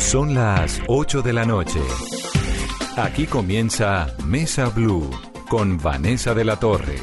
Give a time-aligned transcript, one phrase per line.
[0.00, 1.78] Son las 8 de la noche.
[2.96, 5.08] Aquí comienza Mesa Blue
[5.48, 6.96] con Vanessa de la Torre.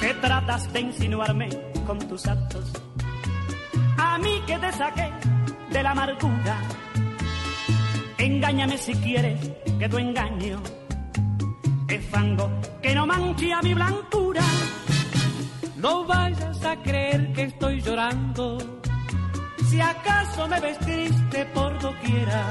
[0.00, 1.50] que tratas de insinuarme
[1.86, 2.72] con tus actos.
[3.98, 5.11] A mí que te saqué
[5.82, 6.56] la amargura.
[8.18, 9.40] Engáñame si quieres
[9.78, 10.60] que tu engaño
[11.88, 12.50] es fango
[12.80, 14.42] que no manche a mi blancura.
[15.76, 18.58] No vayas a creer que estoy llorando.
[19.68, 22.44] Si acaso me ves triste por doquiera,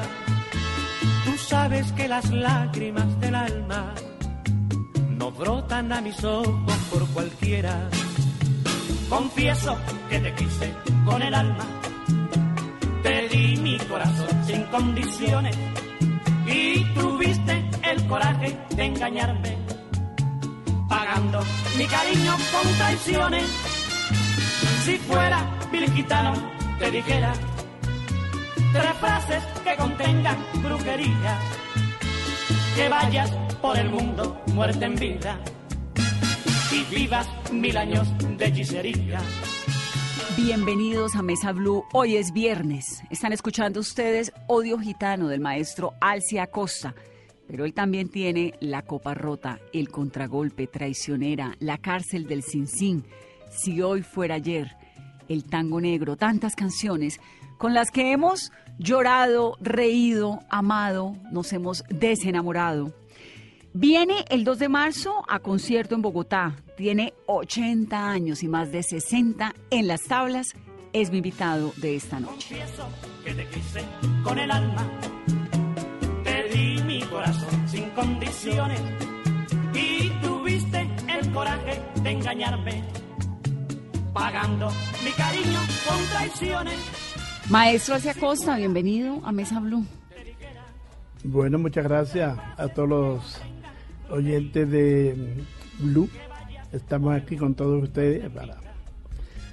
[1.26, 3.93] Tú sabes que las lágrimas del alma
[5.09, 7.90] no brotan a mis ojos por cualquiera.
[9.07, 9.77] confieso
[10.09, 10.73] que te quise
[11.05, 11.80] con el alma.
[13.88, 15.58] Corazón sin condiciones
[16.48, 19.57] y tuviste el coraje de engañarme,
[20.87, 21.41] pagando
[21.77, 23.43] mi cariño con traiciones.
[24.85, 26.34] Si fuera vil gitano,
[26.79, 27.34] te dijera
[28.74, 31.37] tres frases que contengan brujería.
[32.76, 35.37] Que vayas por el mundo, muerte en vida,
[36.71, 39.20] y vivas mil años de hechicería.
[40.37, 41.84] Bienvenidos a Mesa Blue.
[41.91, 43.04] Hoy es viernes.
[43.10, 46.96] Están escuchando ustedes Odio Gitano del maestro Alcia Acosta.
[47.48, 53.82] Pero él también tiene La Copa Rota, El Contragolpe, Traicionera, La Cárcel del Sin, Si
[53.82, 54.71] Hoy Fuera Ayer,
[55.27, 57.20] El Tango Negro, tantas canciones
[57.57, 63.01] con las que hemos llorado, reído, amado, nos hemos desenamorado.
[63.74, 66.58] Viene el 2 de marzo a concierto en Bogotá.
[66.75, 70.56] Tiene 80 años y más de 60 en las tablas.
[70.91, 72.50] Es mi invitado de esta noche.
[72.50, 72.90] Confieso
[73.24, 73.81] que te quise
[74.25, 74.86] con el alma.
[76.25, 78.81] Te di mi corazón sin condiciones.
[79.74, 82.84] Y tuviste el coraje de engañarme.
[84.14, 84.70] Pagando
[85.06, 86.76] mi cariño con traiciones.
[87.50, 89.86] Maestro Alcia Costa, bienvenido a Mesa Blue.
[91.24, 93.42] Bueno, muchas gracias a todos los
[94.12, 95.44] oyentes de
[95.80, 96.10] Blue.
[96.72, 98.58] Estamos aquí con todos ustedes para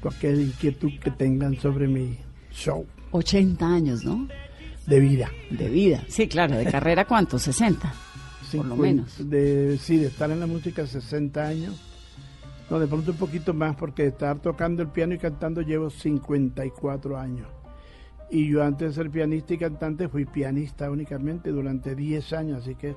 [0.01, 2.17] cualquier inquietud que tengan sobre mi
[2.53, 4.29] show 80 años, ¿no?
[4.89, 5.31] de vida.
[5.51, 6.03] De vida.
[6.09, 7.93] Sí, claro, de carrera cuánto, 60.
[8.57, 9.29] Por lo menos.
[9.29, 11.85] De, sí, de estar en la música 60 años.
[12.71, 15.91] No, de pronto un poquito más porque de estar tocando el piano y cantando llevo
[15.91, 17.47] 54 años.
[18.31, 22.75] Y yo antes de ser pianista y cantante fui pianista únicamente durante 10 años, así
[22.75, 22.95] que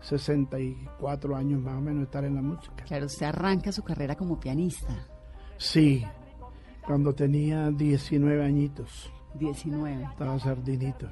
[0.00, 2.84] 64 años más o menos estar en la música.
[2.86, 4.94] Claro, usted arranca su carrera como pianista.
[5.56, 6.04] Sí,
[6.86, 10.04] cuando tenía 19 añitos, 19.
[10.04, 11.08] estaba sardinito.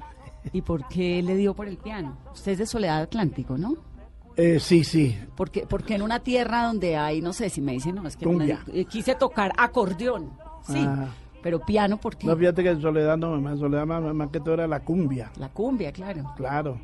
[0.53, 2.17] ¿Y por qué le dio por el piano?
[2.33, 3.75] Usted es de Soledad Atlántico, ¿no?
[4.37, 7.95] Eh, sí, sí, Porque, porque en una tierra donde hay, no sé si me dicen,
[7.95, 8.59] no, es que Cumbia.
[8.71, 10.29] eh, quise tocar acordeón.
[10.61, 11.07] Sí, Ah.
[11.41, 12.27] pero piano, ¿por qué?
[12.27, 15.31] no fíjate que en Soledad no, más Soledad más, más que todo era la cumbia.
[15.37, 16.33] La cumbia, claro.
[16.37, 16.79] Claro.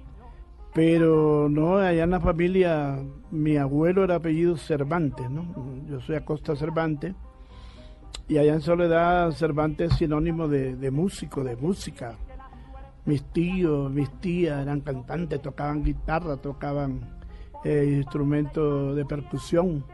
[0.73, 2.97] Pero no, allá en la familia,
[3.29, 5.45] mi abuelo era apellido Cervantes, ¿no?
[5.87, 7.13] Yo soy Acosta Cervantes.
[8.27, 12.15] Y allá en Soledad, Cervantes es sinónimo de, de músico, de música.
[13.05, 17.01] Mis tíos, mis tías eran cantantes, tocaban guitarra, tocaban
[17.63, 19.85] eh, instrumentos de percusión.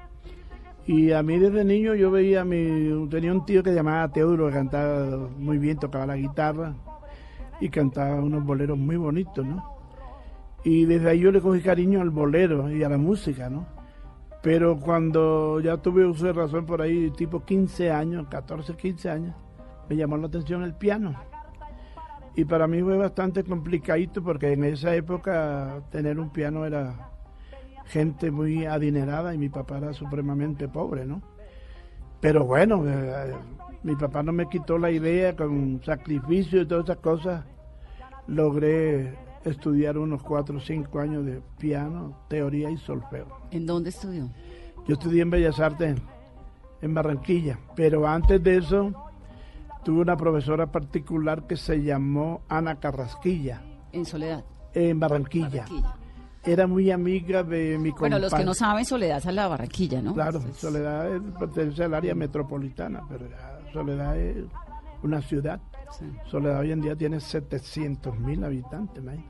[0.86, 3.08] Y a mí desde niño yo veía a mi.
[3.10, 6.74] Tenía un tío que se llamaba Teodoro, que cantaba muy bien, tocaba la guitarra
[7.60, 9.79] y cantaba unos boleros muy bonitos, ¿no?
[10.64, 13.66] Y desde ahí yo le cogí cariño al bolero y a la música, ¿no?
[14.42, 19.36] Pero cuando ya tuve uso de razón por ahí, tipo 15 años, 14, 15 años,
[19.90, 21.14] me llamó la atención el piano.
[22.36, 27.10] Y para mí fue bastante complicadito porque en esa época tener un piano era
[27.86, 31.22] gente muy adinerada y mi papá era supremamente pobre, ¿no?
[32.22, 33.34] Pero bueno, eh,
[33.84, 37.46] mi papá no me quitó la idea con sacrificio y todas esas cosas.
[38.28, 43.28] Logré estudiar unos cuatro o cinco años de piano, teoría y solfeo.
[43.52, 44.30] ¿En dónde estudió?
[44.88, 45.98] Yo estudié en Bellas Artes
[46.82, 48.92] en Barranquilla, pero antes de eso
[49.84, 54.44] tuve una profesora particular que se llamó Ana Carrasquilla En Soledad.
[54.74, 55.50] en Barranquilla.
[55.64, 55.96] Barranquilla.
[56.46, 60.02] Era muy amiga de mi Bueno, los que no saben, Soledad es a la Barranquilla,
[60.02, 60.14] ¿no?
[60.14, 63.26] Claro, Entonces, Soledad pertenece al área metropolitana, pero
[63.74, 64.46] Soledad es
[65.04, 65.62] una ciudad.
[65.98, 66.06] sí.
[66.26, 69.26] Soledad hoy en día tiene 700 mil habitantes, imagina.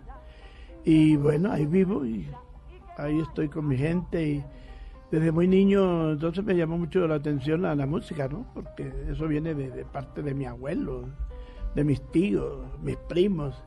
[0.84, 2.28] Y bueno, ahí vivo y
[2.98, 4.44] ahí estoy con mi gente y
[5.12, 8.46] desde muy niño entonces me llamó mucho la atención la, la música, ¿no?
[8.54, 11.06] Porque eso viene de, de parte de mi abuelo.
[11.76, 13.64] de mis tíos, mis primos.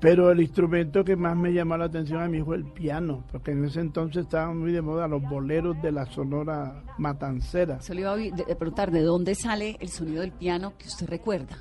[0.00, 3.50] Pero el instrumento que más me llamó la atención a mí fue el piano, porque
[3.50, 7.82] en ese entonces estaban muy de moda los boleros de la Sonora Matancera.
[7.82, 11.58] Se le iba a preguntar, ¿de dónde sale el sonido del piano que usted recuerda?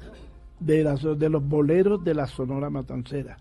[0.60, 3.38] De, de los boleros de la Sonora Matancera.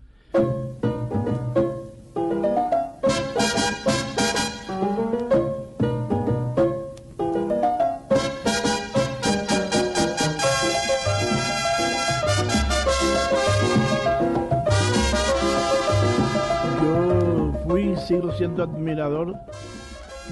[18.39, 19.35] Siendo admirador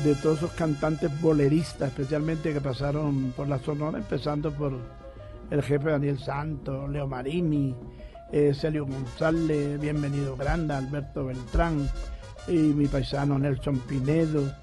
[0.06, 4.71] de todos esos cantantes boleristas, especialmente que pasaron por la Sonora, empezando por
[5.51, 7.75] el jefe Daniel Santos, Leo Marini,
[8.31, 11.89] eh, Celio González, Bienvenido Granda, Alberto Beltrán
[12.48, 14.53] y mi paisano Nelson Pinedo.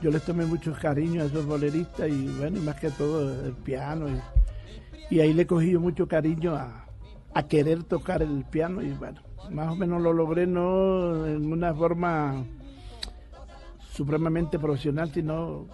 [0.00, 3.54] Yo les tomé mucho cariño a esos boleristas y bueno, y más que todo el
[3.54, 4.06] piano.
[5.10, 6.86] Y, ahí le cogí mucho cariño a,
[7.34, 9.20] a querer tocar el piano y bueno,
[9.50, 12.44] más o menos lo logré no en una forma
[13.94, 15.66] supremamente profesional, sino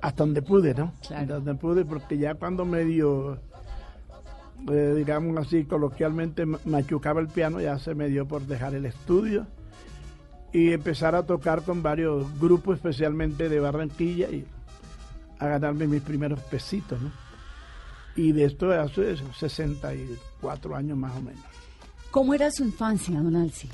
[0.00, 0.92] hasta donde pude, ¿no?
[1.00, 3.38] Hasta donde pude, porque ya cuando medio,
[4.70, 9.46] eh, digamos así, coloquialmente machucaba el piano, ya se me dio por dejar el estudio
[10.52, 14.44] y empezar a tocar con varios grupos, especialmente de Barranquilla, y
[15.38, 17.10] a ganarme mis primeros pesitos, ¿no?
[18.14, 21.42] Y de esto hace 64 años más o menos.
[22.10, 23.68] ¿Cómo era su infancia, don Alci?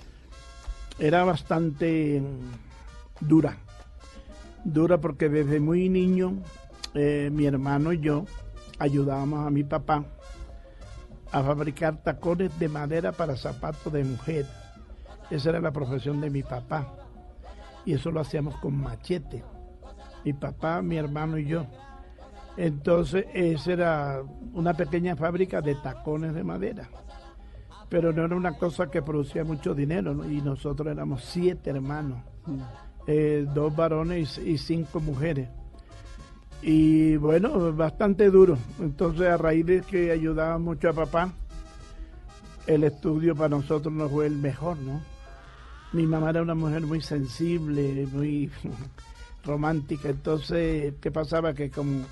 [0.99, 2.23] Era bastante
[3.21, 3.59] dura.
[4.65, 6.43] Dura porque desde muy niño
[6.95, 8.25] eh, mi hermano y yo
[8.79, 10.05] ayudábamos a mi papá
[11.33, 14.47] a fabricar tacones de madera para zapatos de mujer.
[15.31, 16.93] Esa era la profesión de mi papá.
[17.85, 19.45] Y eso lo hacíamos con machete.
[20.25, 21.67] Mi papá, mi hermano y yo.
[22.57, 24.23] Entonces, esa era
[24.53, 26.89] una pequeña fábrica de tacones de madera
[27.91, 32.61] pero no era una cosa que producía mucho dinero, y nosotros éramos siete hermanos, mm.
[33.07, 35.49] Eh, dos varones y, cinco mujeres.
[36.63, 38.59] Y bueno, bastante duro.
[38.79, 41.33] Entonces, a raíz de que ayudaba mucho a papá,
[42.67, 45.01] el estudio para nosotros no fue el mejor, ¿no?
[45.93, 48.51] Mi mamá era una mujer muy sensible, muy
[49.45, 50.11] romántica.
[50.11, 51.55] Entonces, ¿qué pasaba?
[51.55, 52.05] Que como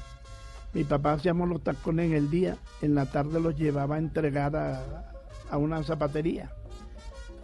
[0.72, 4.56] mi papá hacíamos los tacones en el día, en la tarde los llevaba a entregar
[4.56, 5.12] a,
[5.50, 6.50] a una zapatería.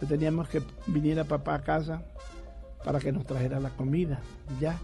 [0.07, 2.03] teníamos que venir a papá a casa
[2.85, 4.19] para que nos trajera la comida,
[4.61, 4.77] ya.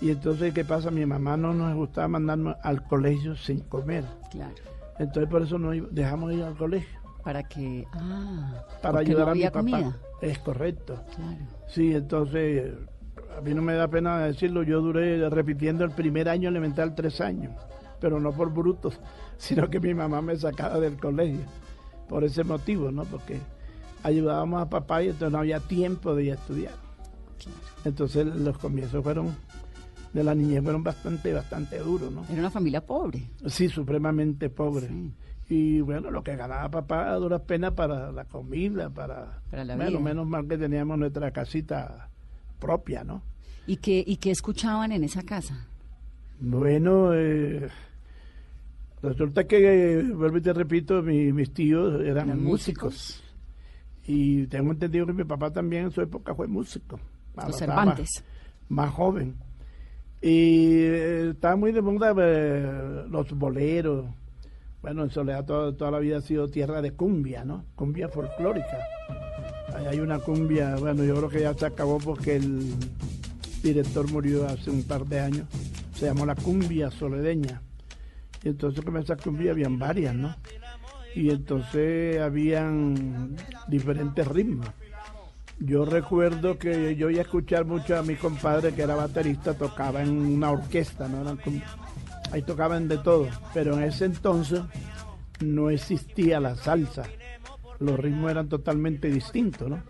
[0.00, 0.90] Y entonces, ¿qué pasa?
[0.90, 4.04] Mi mamá no nos gustaba mandarnos al colegio sin comer.
[4.30, 4.54] Claro.
[4.98, 7.00] Entonces, por eso no dejamos ir al colegio.
[7.24, 7.86] Para que.
[7.92, 9.98] Ah, para ayudar a mi papá.
[10.22, 11.04] Es correcto.
[11.14, 11.46] Claro.
[11.68, 12.72] Sí, entonces,
[13.36, 17.20] a mí no me da pena decirlo, yo duré repitiendo el primer año elemental tres
[17.20, 17.52] años,
[18.00, 19.00] pero no por brutos,
[19.36, 21.44] sino que mi mamá me sacaba del colegio
[22.08, 23.04] por ese motivo, ¿no?
[23.04, 23.38] Porque
[24.02, 26.89] ayudábamos a papá y entonces no había tiempo de ir a estudiar.
[27.84, 29.34] Entonces los comienzos fueron
[30.12, 32.24] de la niñez fueron bastante, bastante duros, ¿no?
[32.28, 33.22] Era una familia pobre.
[33.46, 34.88] Sí, supremamente pobre.
[35.48, 39.76] Y bueno, lo que ganaba papá a duras penas para la comida, para, para la
[39.76, 42.08] menos, menos mal que teníamos nuestra casita
[42.58, 43.22] propia, ¿no?
[43.66, 45.66] ¿Y qué, ¿Y qué escuchaban en esa casa?
[46.40, 47.68] Bueno, eh,
[49.02, 53.22] Resulta que, vuelvo y te repito, mis tíos eran, músicos?
[54.06, 57.00] Y tengo entendido que mi papá también en su época fue músico.
[57.36, 58.24] Los Cervantes.
[58.68, 59.36] Más, joven.
[60.22, 64.06] Y eh, estaba muy de moda eh, los boleros.
[64.82, 67.64] Bueno, en Soledad toda, la vida ha sido tierra de cumbia, ¿no?
[67.74, 68.78] Cumbia folclórica.
[69.74, 72.74] Ahí hay una cumbia, bueno, yo creo que ya se acabó porque el
[73.62, 75.46] director murió hace un par de años.
[75.94, 77.60] Se llamó la cumbia soledeña
[78.42, 80.34] y entonces con esa cumbia habían varias, ¿no?
[81.14, 83.36] Y entonces habían
[83.68, 84.68] diferentes ritmos.
[85.60, 90.02] Yo recuerdo que yo iba a escuchar mucho a mi compadre que era baterista, tocaba
[90.02, 91.38] en una orquesta, ¿no?
[92.32, 94.62] ahí tocaban de todo, pero en ese entonces
[95.40, 97.02] no existía la salsa.
[97.78, 99.82] Los ritmos eran totalmente distintos, ¿no?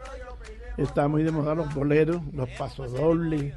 [0.77, 3.55] Estaba muy de moda los boleros, los pasodobles,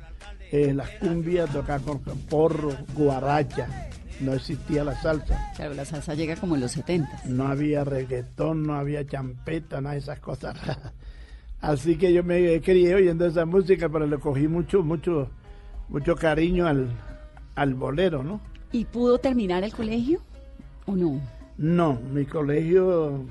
[0.51, 3.89] eh, las cumbias, tocar con porro, guaracha
[4.19, 5.51] no existía la salsa.
[5.55, 7.23] Claro, la salsa llega como en los 70.
[7.25, 10.55] No había reggaetón, no había champeta, nada de esas cosas.
[11.63, 15.29] Así que yo me crié oyendo esa música, pero le cogí mucho, mucho,
[15.87, 16.89] mucho cariño al,
[17.55, 18.41] al bolero, ¿no?
[18.73, 20.19] ¿Y pudo terminar el colegio
[20.85, 21.21] o no?
[21.57, 23.25] No, mi colegio,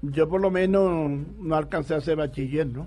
[0.00, 2.86] yo por lo menos no alcancé a ser bachiller, ¿no?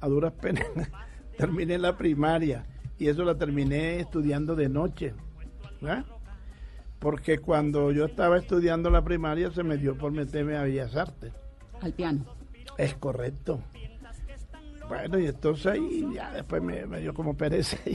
[0.00, 0.64] A duras penas.
[1.36, 2.64] terminé la primaria
[2.98, 5.12] y eso la terminé estudiando de noche
[7.00, 11.34] porque cuando yo estaba estudiando la primaria se me dio por meterme a Bellas Artes.
[11.82, 12.35] Al piano.
[12.78, 13.60] Es correcto.
[14.88, 17.76] Bueno, y entonces ahí ya después me, dio como pereza.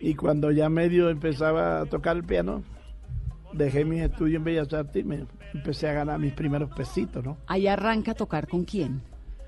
[0.00, 2.62] Y, cuando ya medio empezaba a tocar el piano,
[3.52, 7.36] dejé mis estudios en Bellas Artes y me empecé a ganar mis primeros pesitos, ¿no?
[7.48, 9.02] Ahí arranca a tocar con quién,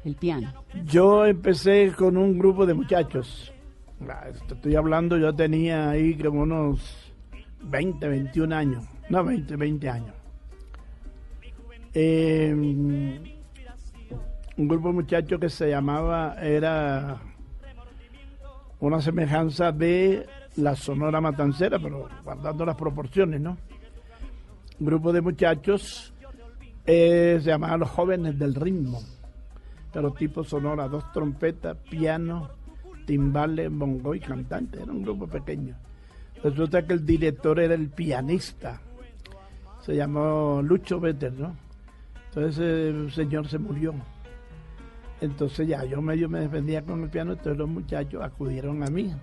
[0.04, 0.52] el piano.
[0.84, 3.52] Yo empecé con un grupo de muchachos.
[4.50, 7.14] Estoy hablando, yo tenía ahí como unos
[7.62, 8.84] 20, 21 años.
[9.08, 10.14] No, 20, 20 años.
[11.94, 13.39] Eh,
[14.60, 17.18] un grupo de muchachos que se llamaba, era
[18.78, 20.26] una semejanza de
[20.56, 23.56] la Sonora Matancera, pero guardando las proporciones, ¿no?
[24.78, 26.12] Un grupo de muchachos
[26.84, 29.00] eh, se llamaba Los Jóvenes del Ritmo,
[29.94, 32.50] pero tipo Sonora, dos trompetas, piano,
[33.06, 35.74] timbales, bongo y cantante, era un grupo pequeño.
[36.44, 38.78] Resulta que el director era el pianista,
[39.80, 41.56] se llamó Lucho Vetter, ¿no?
[42.28, 43.94] Entonces el señor se murió
[45.20, 49.14] entonces ya yo medio me defendía con el piano, entonces los muchachos acudieron a mí.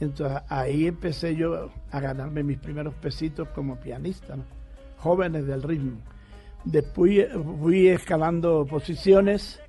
[0.00, 4.36] Entonces ahí empecé yo a ganarme mis primeros pesitos como pianista,
[4.98, 5.98] jóvenes del ritmo.
[6.64, 7.28] Después
[7.60, 9.60] fui escalando posiciones,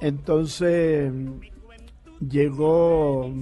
[0.00, 1.12] entonces
[2.20, 3.32] llegó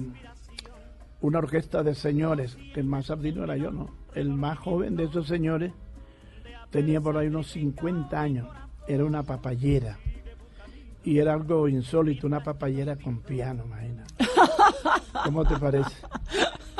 [1.19, 3.89] una orquesta de señores, que el más sardino era yo, ¿no?
[4.15, 5.73] El más joven de esos señores
[6.69, 8.47] tenía por ahí unos 50 años,
[8.87, 9.97] era una papayera
[11.07, 14.13] y era algo insólito, una papayera con piano, imagínate.
[15.23, 15.95] ¿Cómo te parece?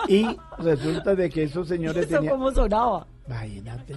[0.10, 2.34] Y resulta de que esos señores tenían...
[2.34, 3.08] ¿Cómo sonaba?
[3.26, 3.96] Imagínate.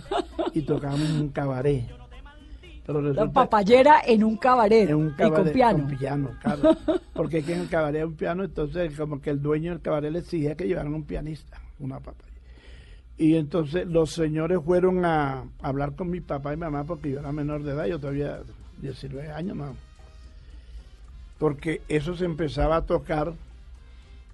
[0.54, 1.84] Y tocaban un cabaret.
[2.86, 4.88] Pero la papayera en un cabaret.
[4.88, 5.78] En un cabaret y con piano.
[5.88, 6.76] Con piano, claro.
[7.12, 9.80] Porque es que en el cabaret hay un piano, entonces como que el dueño del
[9.80, 12.38] cabaret le exigía que llevaran un pianista, una papayera.
[13.18, 17.32] Y entonces los señores fueron a hablar con mi papá y mamá porque yo era
[17.32, 18.38] menor de edad, yo todavía
[18.80, 19.70] 19 años más
[21.40, 23.32] porque eso se empezaba a tocar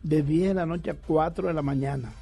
[0.03, 2.13] de 10 de la noche a 4 de la mañana.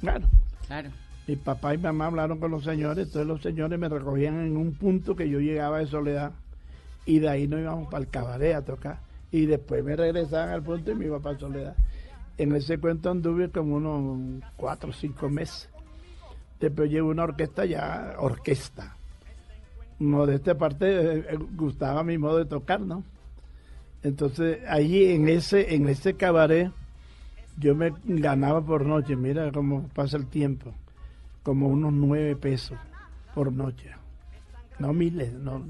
[0.00, 0.26] Claro.
[0.66, 0.90] Claro.
[1.28, 4.74] Mi papá y mamá hablaron con los señores, entonces los señores me recogían en un
[4.74, 6.32] punto que yo llegaba de soledad
[7.06, 8.98] y de ahí nos íbamos para el cabaret a tocar
[9.30, 11.76] y después me regresaban al punto y me iba para soledad.
[12.36, 15.68] En ese cuento anduve como unos 4 o 5 meses.
[16.58, 18.96] Después llevo una orquesta ya, orquesta.
[20.00, 23.04] No, de esta parte eh, gustaba mi modo de tocar, ¿no?
[24.02, 26.70] Entonces, ahí en ese, en ese cabaret,
[27.58, 30.72] yo me ganaba por noche, mira cómo pasa el tiempo,
[31.42, 32.78] como unos nueve pesos
[33.34, 33.90] por noche.
[34.78, 35.62] No miles, no,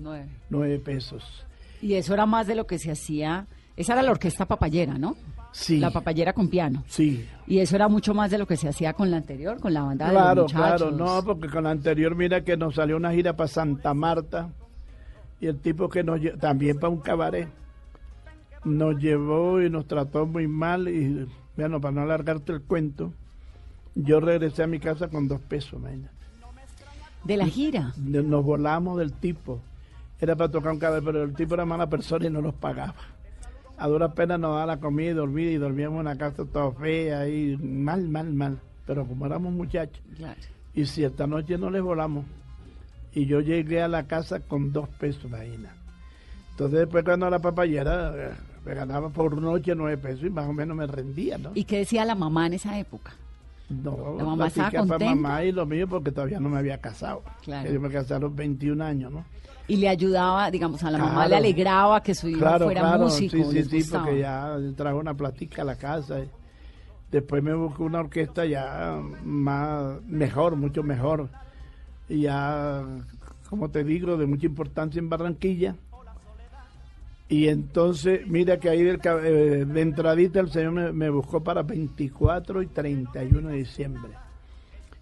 [0.48, 0.78] nueve.
[0.78, 1.44] pesos.
[1.82, 3.46] Y eso era más de lo que se hacía,
[3.76, 5.16] esa era la orquesta papayera, ¿no?
[5.50, 5.78] Sí.
[5.78, 6.82] La papayera con piano.
[6.86, 7.26] Sí.
[7.46, 9.82] Y eso era mucho más de lo que se hacía con la anterior, con la
[9.82, 13.12] banda claro, de los Claro, no, porque con la anterior, mira que nos salió una
[13.12, 14.48] gira para Santa Marta
[15.40, 17.48] y el tipo que nos también para un cabaret
[18.64, 23.12] nos llevó y nos trató muy mal y bueno, para no alargarte el cuento,
[23.94, 26.14] yo regresé a mi casa con dos pesos, imagínate.
[27.24, 27.92] ¿De la gira?
[27.98, 29.60] Nos volamos del tipo.
[30.20, 32.94] Era para tocar un caballo, pero el tipo era mala persona y no nos pagaba.
[33.76, 36.72] A duras penas nos daba la comida y dormía y dormíamos en una casa toda
[36.72, 38.60] fea y mal, mal, mal.
[38.86, 40.02] Pero como éramos muchachos.
[40.74, 42.24] Y cierta noche no les volamos.
[43.12, 45.74] Y yo llegué a la casa con dos pesos, imagínate.
[46.52, 50.76] Entonces después cuando la papayera me ganaba por noche nueve pesos y más o menos
[50.76, 51.50] me rendía, ¿no?
[51.54, 53.12] ¿Y qué decía la mamá en esa época?
[53.68, 55.04] No, la mamá estaba contenta.
[55.14, 57.22] mamá y lo mío porque todavía no me había casado.
[57.42, 57.70] Claro.
[57.70, 59.24] Yo me casé a los 21 años, ¿no?
[59.68, 63.04] Y le ayudaba, digamos, a la mamá le alegraba que su hijo fuera claro.
[63.04, 63.36] músico.
[63.50, 66.18] Sí, sí, sí, porque ya trajo una platica a la casa.
[67.10, 71.28] después me buscó una orquesta ya más, mejor, mucho mejor.
[72.08, 72.84] Y ya,
[73.48, 75.76] como te digo, de mucha importancia en Barranquilla
[77.32, 82.66] y entonces, mira que ahí eh, de entradita el Señor me, buscó para 24 y
[82.66, 84.12] 31 de diciembre.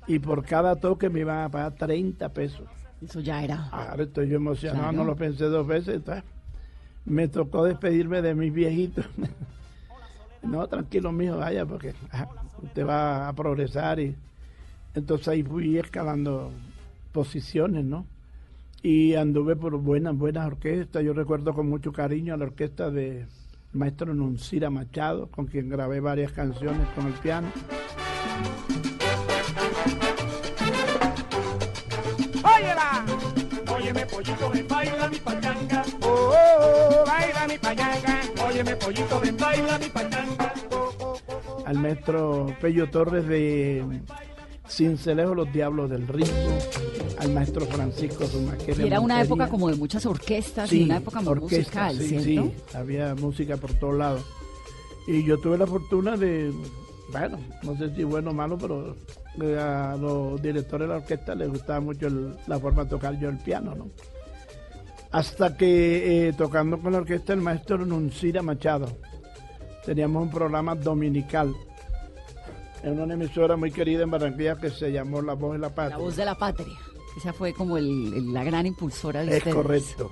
[0.07, 2.69] Y por cada toque me iban a pagar 30 pesos.
[3.05, 3.69] Eso ya era.
[3.73, 6.03] Ahora estoy yo emocionado, no lo pensé dos veces.
[7.05, 9.07] me tocó despedirme de mis viejitos.
[10.45, 11.95] no, tranquilo, mijo, vaya, porque
[12.63, 13.99] usted va a progresar.
[13.99, 14.15] y
[14.95, 16.53] Entonces ahí fui escalando
[17.11, 18.07] posiciones, ¿no?
[18.83, 21.03] Y anduve por buenas, buenas orquestas.
[21.03, 23.27] Yo recuerdo con mucho cariño a la orquesta de
[23.73, 27.49] maestro Nuncira Machado, con quien grabé varias canciones con el piano.
[32.43, 33.05] ¡Óyela!
[33.73, 35.85] Óyeme, pollito, ven, baila mi pachanga.
[36.03, 38.21] Oh, oh, oh, baila mi pachanga.
[38.47, 40.55] Óyeme, pollito, ven, baila mi pachanga.
[41.67, 43.85] Al maestro Pello Torres de
[44.71, 46.59] Cincelejo Los Diablos del Ritmo,
[47.19, 48.25] al maestro Francisco
[48.79, 52.53] Y era una época como de muchas orquestas y una época muy musical, sí, Sí,
[52.75, 54.25] había música por todos lados.
[55.07, 56.53] Y yo tuve la fortuna de,
[57.11, 58.95] bueno, no sé si bueno o malo, pero
[59.59, 62.09] a los directores de la orquesta les gustaba mucho
[62.47, 63.91] la forma de tocar yo el piano, ¿no?
[65.11, 68.87] Hasta que eh, tocando con la orquesta el maestro Nuncira Machado,
[69.85, 71.53] teníamos un programa dominical
[72.83, 75.97] en una emisora muy querida en Barranquilla que se llamó La Voz de la Patria.
[75.97, 76.77] La Voz de la Patria.
[77.17, 80.11] Esa fue como la gran impulsora de Es correcto.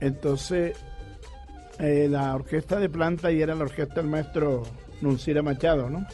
[0.00, 0.76] Entonces,
[1.78, 4.64] eh, la orquesta de planta y era la orquesta del maestro
[5.00, 6.06] Nuncira Machado, ¿no?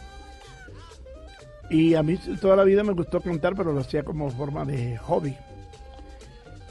[1.71, 4.97] Y a mí toda la vida me gustó cantar, pero lo hacía como forma de
[4.99, 5.37] hobby.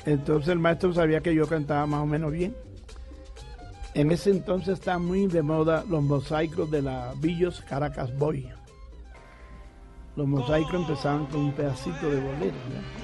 [0.06, 2.56] Entonces el maestro sabía que yo cantaba más o menos bien.
[3.94, 8.50] En ese entonces estaban muy de moda los mosaicos de la Villos Caracas Boy.
[10.20, 12.54] Los mosaicos empezaban con un pedacito de bolero.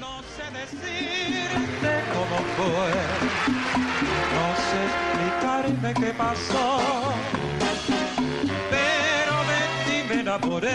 [0.01, 0.21] ¿no?
[0.23, 2.91] sé decirte cómo fue,
[4.35, 6.79] no sé explicarme qué pasó,
[8.69, 10.71] pero de ti me enamoré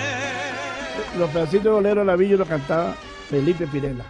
[1.18, 2.94] los pedacitos de bolero de la villa lo cantaba
[3.28, 4.06] Felipe Pirela.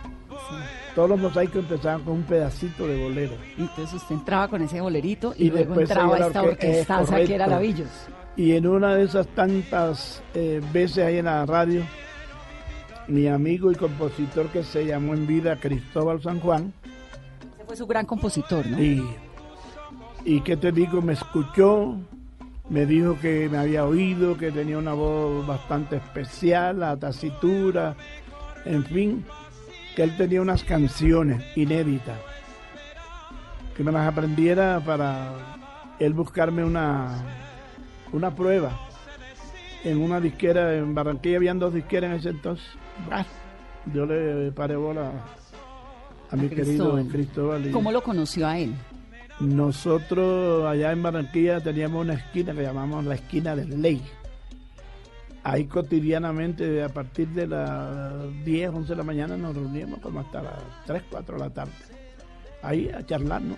[0.94, 3.32] Todos los mosaicos empezaban con un pedacito de bolero.
[3.58, 7.88] Entonces usted entraba con ese bolerito y, luego entraba esta orquesta que era Lavillos.
[8.37, 11.82] Y en una de esas tantas eh, veces ahí en la radio,
[13.11, 16.73] mi amigo y compositor que se llamó en vida Cristóbal San Juan.
[17.55, 18.81] Ese fue su gran compositor, ¿no?
[18.81, 19.05] Y,
[20.25, 21.97] y qué te digo, me escuchó,
[22.69, 27.97] me dijo que me había oído, que tenía una voz bastante especial, la tacitura,
[28.64, 29.25] en fin,
[29.97, 32.19] que él tenía unas canciones inéditas,
[33.76, 35.33] que me las aprendiera para
[35.99, 37.25] él buscarme una,
[38.12, 38.71] una prueba.
[39.83, 42.67] En una disquera, en Barranquilla habían dos disqueras en ese entonces.
[43.92, 45.12] Yo le paré bola
[46.30, 47.71] a mi querido Cristóbal.
[47.71, 48.75] ¿Cómo lo conoció a él?
[49.40, 54.03] Nosotros allá en Barranquilla teníamos una esquina que llamamos la esquina del ley.
[55.42, 60.42] Ahí cotidianamente, a partir de las 10, 11 de la mañana, nos reuníamos como hasta
[60.42, 61.72] las 3, 4 de la tarde.
[62.62, 63.57] Ahí a charlar, ¿no?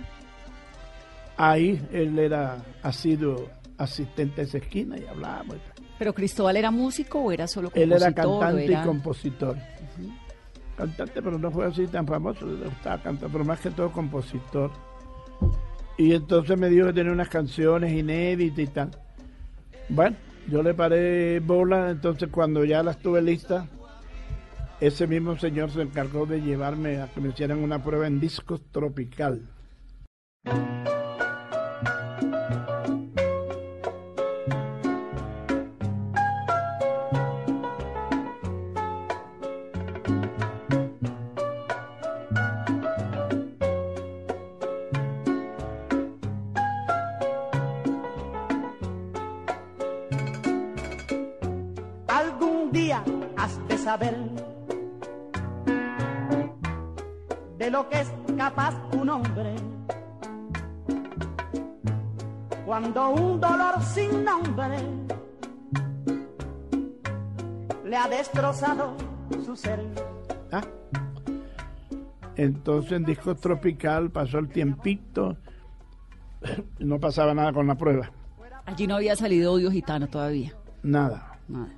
[1.37, 5.57] Ahí él era, ha sido asistente de esa esquina y hablábamos.
[6.03, 7.97] ¿Pero Cristóbal era músico o era solo compositor?
[7.97, 9.57] Él era cantante y compositor.
[10.77, 14.73] Cantante, pero no fue así tan famoso, estaba cantando, pero más que todo compositor
[15.97, 18.91] y entonces me dijo que tenía unas canciones inéditas y tal.
[19.89, 20.17] Bueno,
[20.49, 23.69] yo le paré bola, entonces cuando ya las tuve listas,
[24.81, 28.61] ese mismo señor se encargó de llevarme a que me hicieran una prueba en discos
[28.73, 29.41] tropical.
[62.73, 64.79] Cuando un dolor sin nombre
[67.85, 68.97] le ha destrozado
[69.45, 69.85] su ser.
[70.51, 70.63] Ah.
[72.35, 75.37] Entonces en disco tropical pasó el tiempito,
[76.79, 78.11] no pasaba nada con la prueba.
[78.65, 80.55] Allí no había salido odio gitano todavía.
[80.83, 81.39] Nada.
[81.49, 81.75] Nada.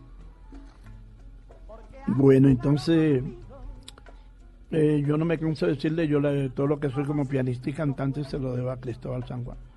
[2.07, 3.21] Bueno, entonces
[4.71, 6.21] eh, yo no me canso de decirle, yo
[6.53, 9.74] todo lo que soy como pianista y cantante se lo debo a Cristóbal San Juan.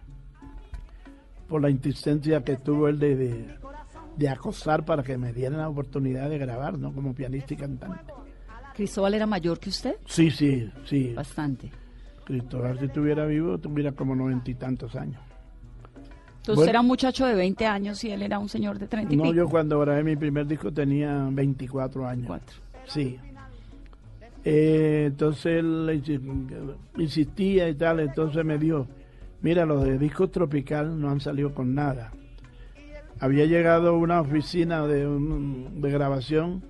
[1.47, 3.15] Por la insistencia que tuvo él de,
[4.17, 6.93] de, acosar para que me dieran la oportunidad de grabar, ¿no?
[6.93, 8.13] Como pianista y cantante.
[8.75, 9.95] ¿Cristóbal era mayor que usted?
[10.05, 11.13] Sí, sí, sí.
[11.13, 11.71] Bastante.
[12.25, 15.21] Cristóbal, si estuviera vivo, tuviera como noventa y tantos años.
[16.39, 19.17] Entonces era un muchacho de 20 años y él era un señor de 30 y
[19.17, 22.39] No, yo cuando grabé mi primer disco tenía 24 años.
[22.85, 23.17] Sí.
[24.45, 26.01] Eh, entonces él
[26.97, 28.87] insistía y tal, entonces me dijo,
[29.41, 32.11] mira, los de disco tropical no han salido con nada.
[33.19, 36.63] Había llegado una oficina de, de grabación,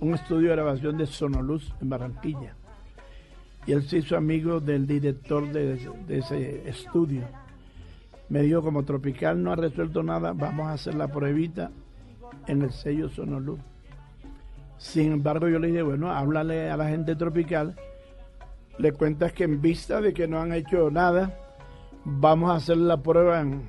[0.00, 2.54] un estudio de grabación de Sonoluz en Barranquilla.
[3.66, 7.26] Y él se hizo amigo del director de ese estudio
[8.28, 11.70] me dijo, como Tropical no ha resuelto nada, vamos a hacer la pruebita
[12.46, 13.60] en el sello Sonoluz.
[14.78, 17.76] Sin embargo, yo le dije, bueno, háblale a la gente Tropical,
[18.78, 21.38] le cuentas que en vista de que no han hecho nada,
[22.06, 23.62] vamos a hacer la prueba en,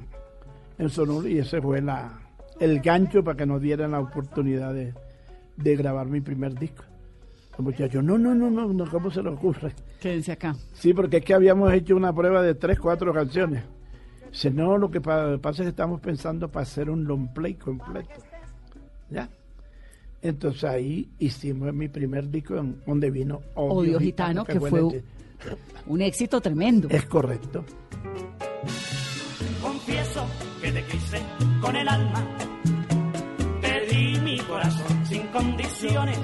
[0.77, 2.19] en Sonoluz y ese fue la,
[2.59, 4.93] el gancho para que nos dieran la oportunidad de,
[5.57, 6.83] de grabar mi primer disco.
[7.57, 9.73] El muchacho, no, no, no, no, no, ¿cómo se le ocurre?
[9.99, 10.55] Quédense acá.
[10.73, 13.63] Sí, porque es que habíamos hecho una prueba de tres, cuatro canciones.
[14.31, 18.21] Dice, no, lo que pasa es que estamos pensando para hacer un long play completo.
[19.09, 19.27] ¿Ya?
[20.21, 24.83] Entonces ahí hicimos mi primer disco donde vino Odio, Gitano, que, fue
[25.87, 26.87] un éxito tremendo.
[26.91, 27.63] Es correcto.
[29.61, 30.25] Confieso
[30.61, 31.21] que te quise
[31.61, 32.23] con el alma,
[33.61, 36.19] te di mi corazón sin condiciones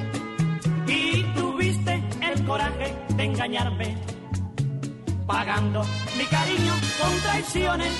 [0.87, 3.97] y tuviste el coraje de engañarme,
[5.25, 5.83] pagando
[6.17, 7.91] mi cariño con traiciones.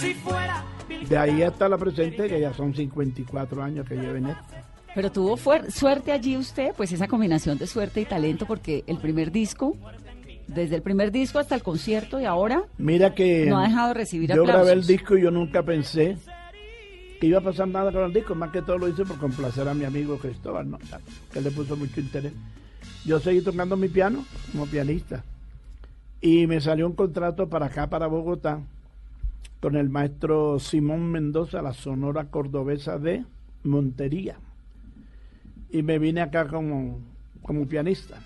[0.00, 0.64] Si fuera
[1.08, 4.42] de ahí hasta la presente, que ya son 54 años que lleven esto.
[4.94, 5.36] Pero tuvo
[5.68, 9.76] suerte allí usted, pues esa combinación de suerte y talento, porque el primer disco,
[10.46, 13.94] desde el primer disco hasta el concierto y ahora, mira que no ha dejado de
[13.94, 16.16] recibir yo grabé el disco y yo nunca pensé
[17.20, 19.66] que iba a pasar nada con el disco, más que todo lo hice por complacer
[19.68, 20.78] a mi amigo Cristóbal, ¿no?
[21.32, 22.32] que le puso mucho interés.
[23.04, 25.24] Yo seguí tocando mi piano como pianista
[26.20, 28.60] y me salió un contrato para acá, para Bogotá,
[29.60, 33.24] con el maestro Simón Mendoza, la Sonora Cordobesa de
[33.64, 34.36] Montería.
[35.70, 37.00] Y me vine acá como,
[37.42, 38.18] como pianista.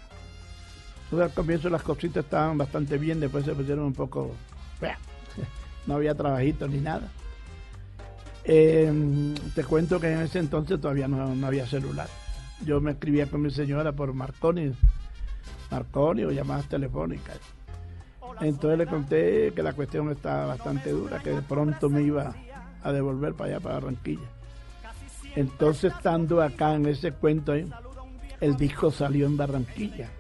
[1.13, 4.35] Al comienzo las cositas estaban bastante bien, después se pusieron un poco...
[5.87, 7.11] No había trabajito ni nada.
[8.45, 12.07] Em, te cuento que en ese entonces todavía no, no, había celular.
[12.65, 14.73] Yo me escribía con mi señora por Marconi,
[15.71, 17.39] Marconi o llamadas telefónicas.
[18.41, 22.35] Entonces le conté que la cuestión estaba bastante dura, que de pronto me iba
[22.83, 24.29] a devolver para allá, para Barranquilla.
[25.37, 30.11] Entonces, estando acá en ese cuento, el disco salió en Barranquilla.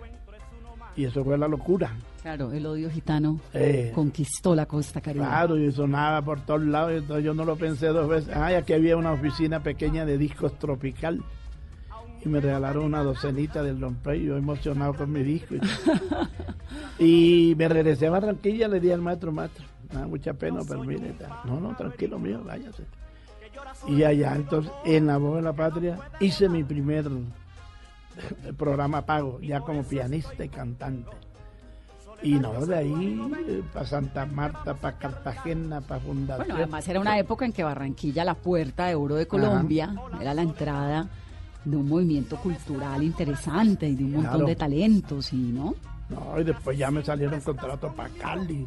[0.97, 1.95] Y eso fue la locura.
[2.23, 3.93] Claro, el odio gitano eh.
[3.95, 5.25] conquistó la costa caribe.
[5.25, 6.93] Claro, y sonaba por todos lados.
[6.93, 8.35] Entonces yo no lo pensé dos veces.
[8.37, 11.23] Ay, aquí había una oficina pequeña de discos tropical
[12.25, 15.55] y me regalaron una docenita del Play, yo emocionado con mi disco.
[16.99, 21.15] Y, me regresé a Barranquilla, le di al maestro, maestro, da mucha pena, pero mire,
[21.45, 22.85] no, no, tranquilo mío, váyase.
[23.89, 27.09] Y allá, entonces, en La Voz de la Patria, hice mi primer
[28.57, 31.11] programa pago, ya como pianista y cantante.
[32.23, 33.19] Y no, de ahí
[33.49, 36.49] eh, para Santa Marta, para Cartagena, para Fundación.
[36.49, 40.35] Bueno, además era una época en que Barranquilla, la puerta de oro de Colombia, era
[40.35, 41.09] la entrada
[41.65, 45.75] de un movimiento cultural interesante y de un montón de talentos, y ¿no?
[46.11, 48.67] No, y después ya me salieron contratos para Cali,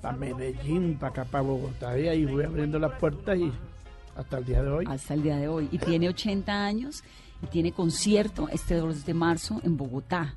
[0.00, 3.52] para Medellín, para acá, para Bogotá, y ahí voy abriendo las puertas y
[4.16, 4.86] hasta el día de hoy.
[4.88, 5.68] Hasta el día de hoy.
[5.72, 7.02] Y tiene 80 años
[7.42, 10.34] y tiene concierto este 2 de marzo en Bogotá.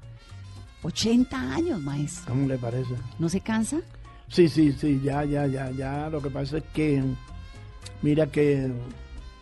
[0.83, 2.33] 80 años, maestro.
[2.33, 2.93] ¿Cómo le parece?
[3.19, 3.81] ¿No se cansa?
[4.29, 6.09] Sí, sí, sí, ya, ya, ya, ya.
[6.09, 7.03] Lo que pasa es que,
[8.01, 8.71] mira que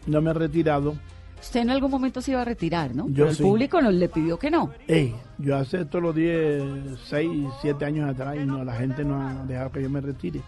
[0.07, 0.95] no me he retirado
[1.45, 3.07] Usted en algún momento se iba a retirar, ¿no?
[3.09, 4.71] Yo el público nos le pidió que no.
[5.37, 7.29] yo hace todos los 10, 6,
[7.61, 10.41] 7 años atrás y no, la gente no ha dejado que yo me retire.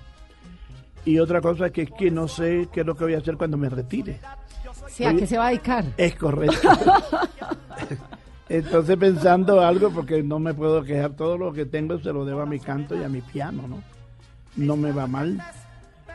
[1.06, 3.38] Y otra cosa que es que no sé qué es lo que voy a hacer
[3.38, 4.20] cuando me retire.
[4.90, 5.86] Sí, ¿a qué se va a dedicar?
[5.98, 6.70] Es correcto.
[8.50, 12.42] Entonces pensando algo, porque no me puedo quejar, todo lo que tengo se lo debo
[12.42, 13.84] a mi canto y a mi piano, ¿no?
[14.56, 15.42] No me va mal.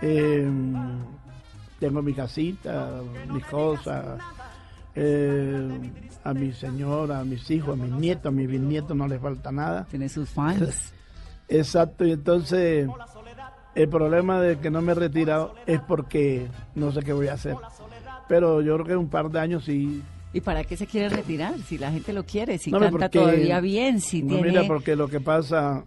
[0.00, 0.50] Eh,
[1.78, 4.18] tengo mi casita, mis cosas,
[4.94, 5.92] eh,
[6.24, 9.52] a mi señora, a mis hijos, a mis nietos, a mis bisnietos no les falta
[9.52, 9.85] nada.
[9.90, 10.94] Tiene sus fans.
[11.48, 12.88] Exacto, y entonces
[13.74, 17.35] el problema de que no me he retirado es porque no sé qué voy a
[17.35, 17.56] hacer.
[18.33, 20.01] Pero yo creo que un par de años sí.
[20.33, 21.59] ¿Y para qué se quiere retirar?
[21.59, 25.21] Si la gente lo quiere, si canta todavía bien, si no, Mira, porque lo que
[25.21, 25.85] pasa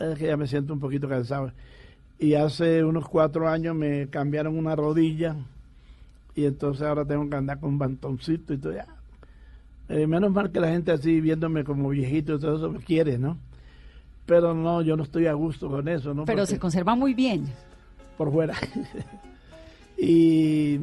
[0.00, 1.52] es que ya me siento un poquito cansado.
[2.18, 5.36] Y hace unos cuatro años me cambiaron una rodilla
[6.34, 8.72] y entonces ahora tengo que andar con un bantoncito y todo.
[8.72, 8.86] Ya.
[9.90, 13.18] Eh, menos mal que la gente así viéndome como viejito y todo eso me quiere,
[13.18, 13.36] ¿no?
[14.24, 16.24] Pero no, yo no estoy a gusto con eso, ¿no?
[16.24, 17.44] Pero se conserva muy bien.
[18.16, 18.54] Por fuera.
[19.98, 20.80] y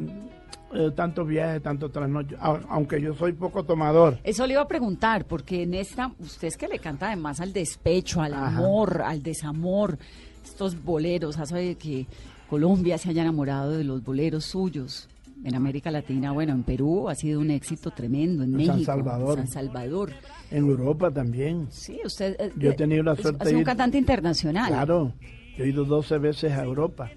[0.74, 4.20] eh, tantos viajes, tantos trasnochos, aunque yo soy poco tomador.
[4.24, 7.54] Eso le iba a preguntar, porque en esta, usted es que le canta además al
[7.54, 9.98] despecho, al amor, al desamor,
[10.44, 12.08] estos boleros, hace que
[12.50, 15.10] Colombia se haya enamorado de los boleros suyos
[15.44, 19.38] en América Latina, bueno, en Perú ha sido un éxito tremendo, en, México, San Salvador.
[19.38, 20.12] San Salvador.
[20.50, 21.68] En Europa también.
[21.70, 22.36] Sí, usted.
[22.40, 23.48] Eh, yo he tenido la suerte.
[23.48, 24.70] Es, un cantante internacional.
[24.70, 25.14] Claro,
[25.58, 27.12] yo he ido 12 veces a Europa.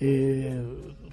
[0.00, 0.60] Eh,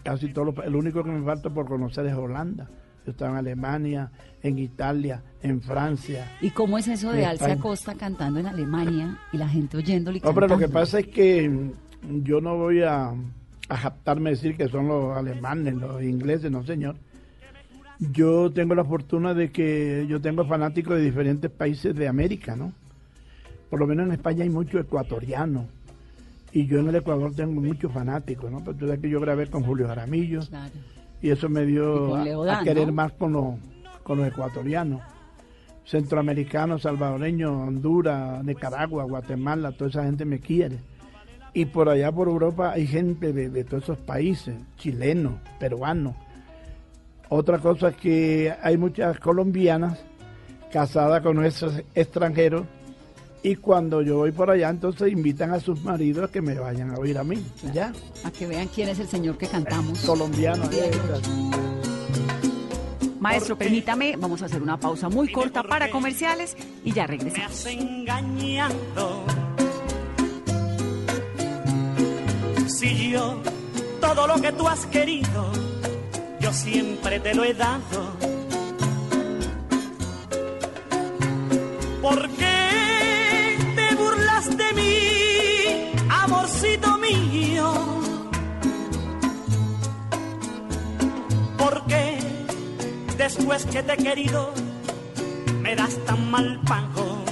[0.04, 2.70] casi todo el único que me falta por conocer es Holanda.
[3.06, 4.12] Yo estaba en Alemania,
[4.44, 6.38] en Italia, en Francia.
[6.42, 10.22] ¿Y cómo es eso de Alce Acosta cantando en Alemania y la gente oyéndole y
[10.22, 11.72] lo que pasa es que
[12.24, 13.14] yo no voy a
[13.70, 16.96] a japtarme decir que son los alemanes, los ingleses, no señor.
[18.00, 22.72] Yo tengo la fortuna de que yo tengo fanáticos de diferentes países de América, ¿no?
[23.70, 25.66] Por lo menos en España hay muchos ecuatorianos.
[26.52, 28.64] Y yo en el Ecuador tengo muchos fanáticos, ¿no?
[28.64, 30.42] Pero tú que yo grabé con Julio Jaramillo.
[31.22, 33.56] Y eso me dio a, querer más con los,
[34.04, 35.02] con los ecuatorianos.
[35.86, 40.80] Centroamericanos, salvadoreños, Honduras, Nicaragua, Guatemala, toda esa gente me quiere.
[41.54, 46.16] Y por allá por Europa hay gente de, de todos esos países, chilenos, peruanos
[47.30, 50.00] otra cosa es que hay muchas colombianas
[50.72, 52.66] casadas con nuestros extranjeros
[53.48, 56.92] y cuando yo voy por allá entonces invitan a sus maridos a que me vayan
[56.92, 57.42] a oír a mí.
[57.74, 57.94] ¿Ya?
[58.24, 60.00] A que vean quién es el señor que cantamos.
[60.00, 60.64] Colombiano.
[63.20, 67.66] Maestro, permítame, vamos a hacer una pausa muy corta para comerciales y ya regresamos.
[67.66, 69.26] engañando.
[72.68, 73.42] Si yo
[74.02, 75.52] todo lo que tú has querido
[76.40, 78.14] yo siempre te lo he dado.
[82.02, 82.30] ¿Por
[93.66, 94.54] que te he querido
[95.62, 97.26] me das tan mal pago?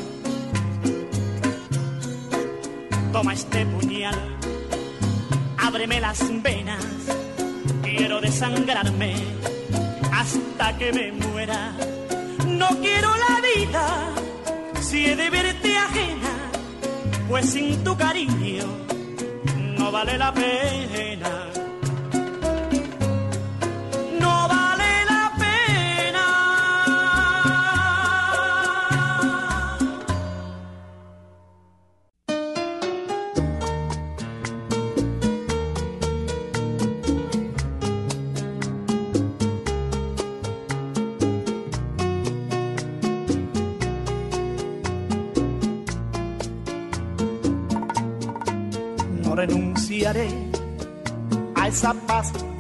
[3.12, 4.20] Toma este puñal,
[5.58, 6.96] ábreme las venas
[7.96, 9.16] quiero desangrarme
[10.12, 11.72] hasta que me muera.
[12.48, 13.86] No quiero la vida
[14.82, 16.34] si he de verte ajena,
[17.30, 18.66] pues sin tu cariño
[19.78, 21.25] no vale la pena.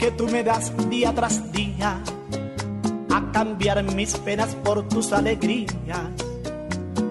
[0.05, 1.99] Que tú me das día tras día,
[3.09, 6.11] a cambiar mis penas por tus alegrías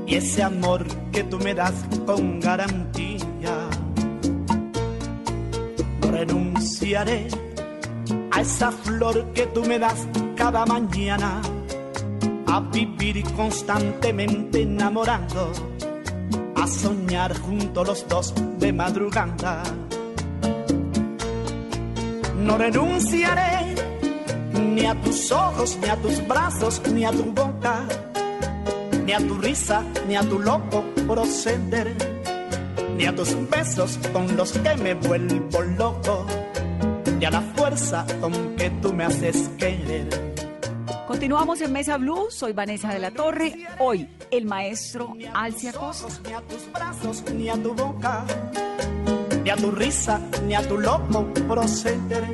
[0.07, 1.75] y ese amor que tú me das
[2.07, 3.69] con garantía.
[6.03, 7.27] Renunciaré
[8.31, 11.43] a esa flor que tú me das cada mañana,
[12.47, 15.51] a vivir constantemente enamorando,
[16.55, 19.65] a soñar juntos los dos de madrugada
[22.45, 23.75] no renunciaré
[24.53, 27.87] ni a tus ojos, ni a tus brazos, ni a tu boca,
[29.05, 31.95] ni a tu risa, ni a tu loco proceder,
[32.97, 36.27] ni a tus besos con los que me vuelvo loco,
[37.19, 40.35] ni a la fuerza con que tú me haces querer.
[41.07, 43.55] Continuamos en Mesa Blue, soy Vanessa de la Torre.
[43.79, 46.09] Hoy, el maestro Alcia Costa.
[46.27, 48.25] Ni a tus brazos, ni a tu boca
[49.45, 52.25] ni a tu risa, ni a tu loco proceder,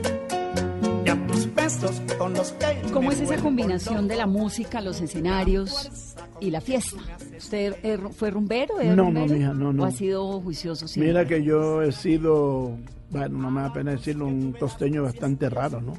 [1.03, 2.83] ni a tus besos con los que...
[2.93, 7.01] ¿Cómo es esa combinación de la música, los escenarios y la fiesta?
[7.37, 7.75] ¿Usted
[8.13, 8.75] fue rumbero?
[8.95, 9.83] no, no, mija, no, no.
[9.83, 11.13] ¿O ha sido juicioso siempre?
[11.13, 12.79] Mira que yo he sido,
[13.11, 15.95] bueno, no me da pena decirlo, un costeño bastante raro, ¿no?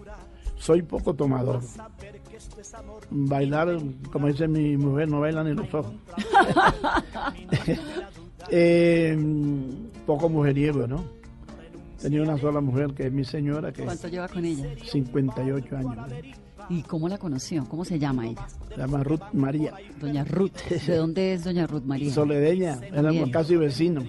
[0.55, 1.61] Soy poco tomador.
[3.09, 3.79] Bailar,
[4.13, 5.93] como dice mi mujer, no bailan ni los ojos.
[8.49, 9.17] eh,
[10.05, 11.03] poco mujeriego, ¿no?
[12.01, 13.71] Tenía una sola mujer que es mi señora.
[13.71, 14.65] Que ¿Cuánto lleva con ella?
[14.83, 15.95] 58 años.
[16.69, 17.65] ¿Y cómo la conoció?
[17.65, 18.47] ¿Cómo se llama ella?
[18.69, 19.73] Se llama Ruth María.
[19.99, 20.53] Doña Ruth.
[20.87, 22.11] ¿De dónde es Doña Ruth María?
[22.11, 24.05] Soledeña, éramos casi vecinos.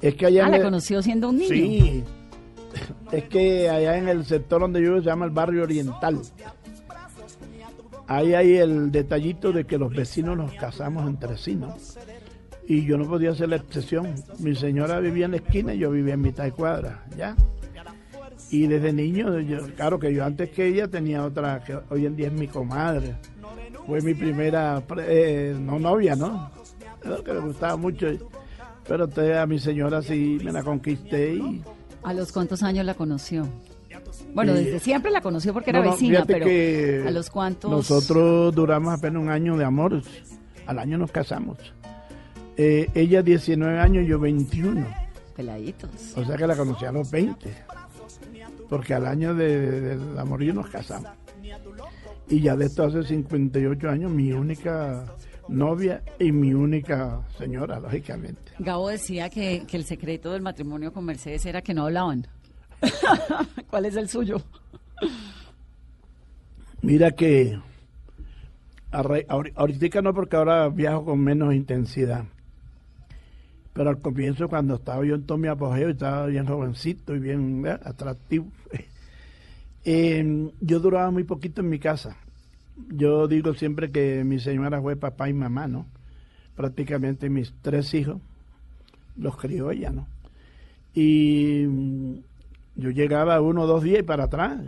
[0.00, 1.48] Es que allá ah, la conoció siendo un niño.
[1.48, 2.04] Sí.
[3.12, 6.20] Es que allá en el sector donde yo se llama el barrio oriental.
[8.06, 11.74] Ahí hay el detallito de que los vecinos nos casamos entre sí, ¿no?
[12.66, 14.14] Y yo no podía hacer la excepción.
[14.38, 17.36] Mi señora vivía en la esquina y yo vivía en mitad de cuadra, ¿ya?
[18.50, 19.26] Y desde niño,
[19.76, 23.16] claro que yo antes que ella tenía otra, que hoy en día es mi comadre.
[23.86, 26.50] Fue mi primera, eh, no novia, ¿no?
[27.24, 28.06] que me gustaba mucho.
[28.86, 29.08] Pero
[29.40, 31.62] a mi señora sí me la conquisté y...
[32.02, 33.46] ¿A los cuántos años la conoció?
[34.34, 37.70] Bueno, desde siempre la conoció porque era vecina, pero ¿a los cuántos?
[37.70, 40.02] Nosotros duramos apenas un año de amor.
[40.66, 41.58] Al año nos casamos.
[42.56, 44.86] Eh, ella 19 años, yo 21.
[45.36, 45.90] Peladitos.
[46.16, 47.50] O sea que la conocí a los 20.
[48.68, 51.10] Porque al año del de, amorío nos casamos.
[52.28, 55.04] Y ya de esto hace 58 años, mi única
[55.48, 58.52] novia y mi única señora, lógicamente.
[58.58, 62.26] Gabo decía que, que el secreto del matrimonio con Mercedes era que no hablaban.
[63.70, 64.40] ¿Cuál es el suyo?
[66.80, 67.58] Mira que
[68.90, 72.24] ahorita no, porque ahora viajo con menos intensidad.
[73.74, 77.66] Pero al comienzo, cuando estaba yo en todo mi apogeo, estaba bien jovencito y bien
[77.66, 78.46] atractivo,
[79.84, 82.16] em, yo duraba muy poquito en mi casa.
[82.88, 85.86] Yo digo siempre que mi señora fue papá y mamá, ¿no?
[86.56, 88.20] Prácticamente mis tres hijos
[89.16, 90.06] los crió ella, ¿no?
[90.94, 92.14] Y mm,
[92.76, 94.60] yo llegaba uno o dos días y para atrás.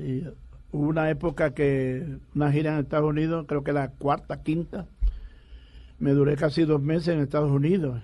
[0.73, 4.87] Hubo una época que una gira en Estados Unidos, creo que la cuarta, quinta,
[6.01, 8.03] me duré casi dos meses en Estados Unidos.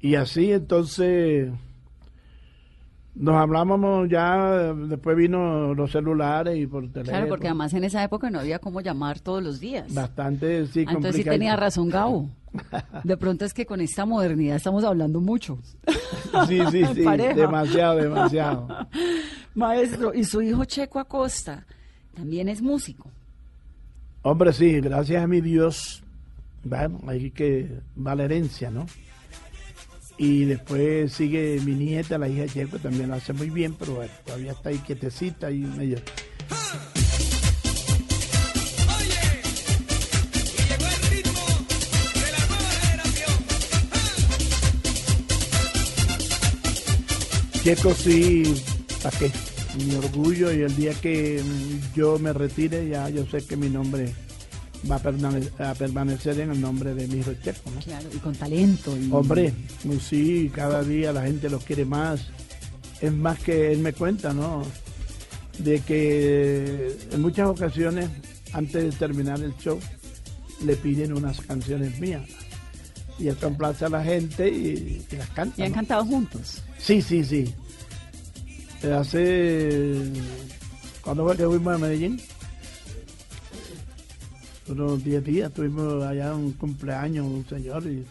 [0.00, 1.50] Y así entonces
[3.18, 7.16] nos hablábamos ya, después vino los celulares y por teléfono.
[7.16, 9.92] Claro, porque además en esa época no había cómo llamar todos los días.
[9.92, 12.30] Bastante, sí, ah, Entonces sí tenía razón Gabo.
[13.04, 15.58] De pronto es que con esta modernidad estamos hablando mucho.
[16.46, 17.02] Sí, sí, sí,
[17.34, 18.68] demasiado, demasiado.
[19.54, 21.66] Maestro, ¿y su hijo Checo Acosta
[22.14, 23.10] también es músico?
[24.22, 26.04] Hombre, sí, gracias a mi Dios,
[26.62, 28.86] bueno, hay que va la herencia, ¿no?
[30.18, 34.50] Y después sigue mi nieta, la hija Checo, también lo hace muy bien, pero todavía
[34.50, 35.98] está ahí quietecita y medio...
[47.62, 48.62] Checo sí,
[49.02, 49.30] ¿para qué?
[49.84, 51.42] Mi orgullo y el día que
[51.94, 54.14] yo me retire ya yo sé que mi nombre
[54.90, 57.80] va a permanecer, en el nombre de mi Checo, ¿no?
[57.80, 58.96] Claro, y con talento.
[58.96, 59.08] Y...
[59.10, 59.52] Hombre,
[60.00, 62.26] sí, cada día la gente lo quiere más.
[63.00, 64.62] Es más que él me cuenta, ¿no?
[65.58, 68.08] De que en muchas ocasiones,
[68.52, 69.78] antes de terminar el show,
[70.64, 72.22] le piden unas canciones mías.
[73.18, 75.60] Y él complace a la gente y, las canta.
[75.60, 76.62] ¿Y han cantado juntos?
[76.78, 77.52] Sí, sí, sí.
[78.88, 80.12] Hace.
[81.00, 82.20] ¿Cuándo fue que fuimos a Medellín?
[84.70, 88.04] Unos 10 días tuvimos allá un cumpleaños, un señor, y,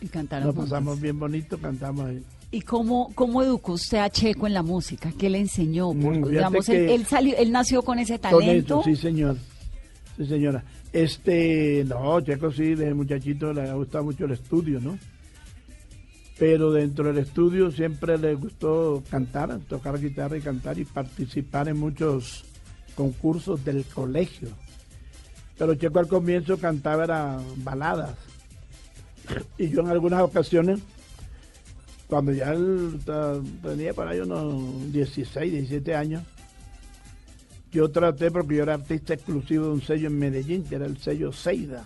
[0.00, 2.22] y cantaron nos pasamos bien bonito, cantamos ahí.
[2.50, 5.12] ¿Y cómo, cómo educó usted a Checo en la música?
[5.18, 5.92] ¿Qué le enseñó?
[5.92, 8.82] Mm, digamos, él, salió, él nació con ese talento.
[8.84, 9.36] sí, señor.
[10.16, 10.62] Sí, señora.
[10.92, 14.96] Este, no, Checo sí, desde muchachito le ha gustado mucho el estudio, ¿no?
[16.38, 21.78] Pero dentro del estudio siempre le gustó cantar, tocar guitarra y cantar y participar en
[21.78, 22.44] muchos
[22.94, 24.48] concursos del colegio
[25.58, 28.16] pero Checo al comienzo cantaba era baladas.
[29.56, 30.80] Y yo en algunas ocasiones,
[32.08, 32.98] cuando ya él
[33.62, 36.22] tenía para ahí unos 16, 17 años,
[37.70, 40.98] yo traté, porque yo era artista exclusivo de un sello en Medellín, que era el
[40.98, 41.84] sello Seida.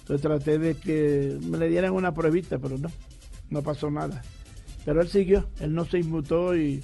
[0.00, 2.88] Entonces traté de que me le dieran una pruebita, pero no,
[3.50, 4.22] no pasó nada.
[4.84, 6.82] Pero él siguió, él no se inmutó y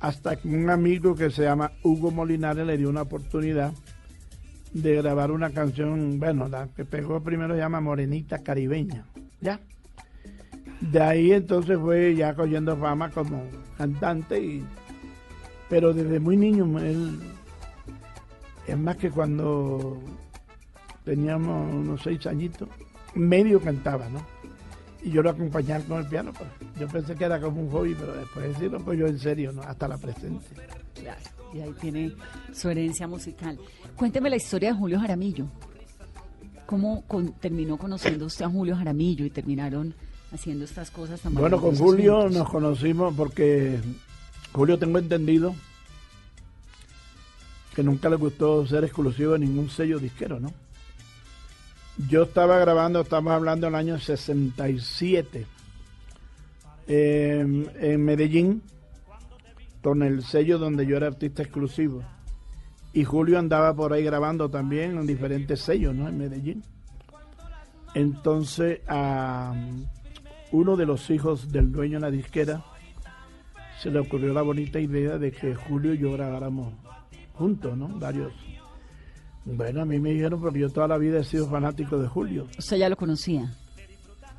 [0.00, 3.72] hasta un amigo que se llama Hugo Molinares le dio una oportunidad
[4.82, 9.06] de grabar una canción, bueno, la que pegó primero se llama Morenita Caribeña,
[9.40, 9.58] ¿ya?
[10.80, 13.42] De ahí entonces fue ya cogiendo fama como
[13.78, 14.64] cantante, y,
[15.70, 17.18] pero desde muy niño, él,
[18.66, 19.98] es más que cuando
[21.04, 22.68] teníamos unos seis añitos,
[23.14, 24.20] medio cantaba, ¿no?
[25.02, 26.50] Y yo lo acompañaba con el piano, pues.
[26.78, 29.62] yo pensé que era como un hobby, pero después sí lo cogió en serio, ¿no?
[29.62, 30.44] Hasta la presente.
[31.54, 32.12] Y ahí tiene
[32.52, 33.58] su herencia musical.
[33.94, 35.46] Cuénteme la historia de Julio Jaramillo.
[36.66, 37.04] ¿Cómo
[37.40, 39.94] terminó conociendo usted a Julio Jaramillo y terminaron
[40.32, 43.78] haciendo estas cosas tan Bueno, con Julio nos conocimos porque
[44.52, 45.54] Julio tengo entendido
[47.74, 50.52] que nunca le gustó ser exclusivo de ningún sello disquero, ¿no?
[52.08, 55.46] Yo estaba grabando, estamos hablando del año 67,
[56.88, 58.62] en Medellín,
[59.86, 62.02] con el sello donde yo era artista exclusivo.
[62.92, 66.08] Y Julio andaba por ahí grabando también en diferentes sellos, ¿no?
[66.08, 66.64] En Medellín.
[67.94, 69.54] Entonces, a
[70.50, 72.64] uno de los hijos del dueño de la disquera
[73.80, 76.74] se le ocurrió la bonita idea de que Julio y yo grabáramos
[77.34, 77.86] juntos, ¿no?
[77.86, 78.32] Varios.
[79.44, 82.48] Bueno, a mí me dijeron, porque yo toda la vida he sido fanático de Julio.
[82.58, 83.54] ¿Usted ya lo conocía?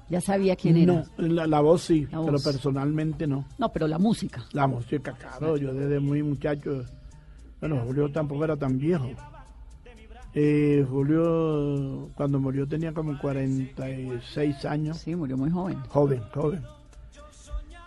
[0.10, 1.04] ¿Ya sabía quién era?
[1.18, 3.46] No, la, voz sí, pero personalmente no.
[3.58, 4.46] No, pero la música.
[4.54, 6.86] La música, claro, yo desde muy muchacho
[7.60, 9.10] bueno, Julio tampoco era tan viejo.
[10.34, 14.98] Eh, Julio, cuando murió, tenía como 46 años.
[14.98, 15.80] Sí, murió muy joven.
[15.90, 16.62] Joven, joven.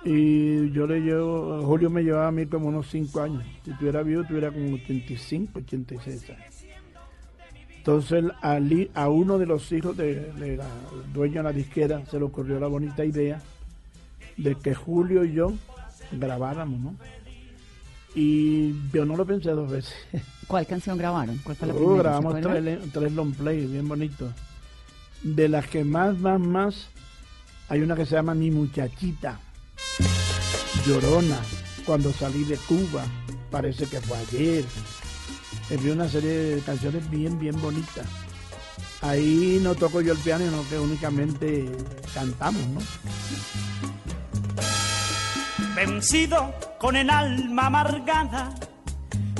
[0.05, 3.45] Y yo le llevo, Julio me llevaba a mí como unos 5 años.
[3.64, 6.59] Si tuviera vivo, tuviera como 85, 86 años.
[7.81, 10.68] Entonces a, uno de los hijos de, de la
[11.14, 13.41] dueña de la disquera se le ocurrió la bonita idea
[14.37, 15.55] de que Julio y yo
[16.12, 16.95] grabáramos, ¿no?
[18.14, 19.95] Y yo no lo pensé dos veces.
[20.47, 21.39] ¿Cuál canción grabaron?
[21.39, 21.97] ¿Cuál fue la primera?
[21.97, 24.31] ¿Se grabamos tres, tres long play bien bonitos.
[25.22, 26.89] De las que más, más, más,
[27.68, 29.41] hay una que se llama Mi Muchachita,
[30.87, 31.39] Llorona,
[31.87, 33.05] Cuando salí de Cuba,
[33.51, 34.64] parece que fue ayer.
[35.71, 38.07] Envió una serie de canciones bien, bien bonitas.
[39.03, 41.71] Ahí no toco yo el piano, sino que únicamente
[42.12, 42.81] cantamos, ¿no?
[45.75, 48.51] vencido con el alma amargada,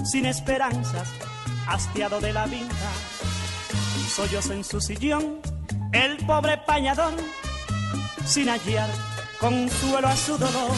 [0.05, 1.09] sin esperanzas,
[1.67, 2.69] hastiado de la vida.
[4.09, 5.41] Sollozó en su sillón
[5.93, 7.15] el pobre pañador,
[8.25, 8.89] sin hallar
[9.39, 10.77] consuelo a su dolor.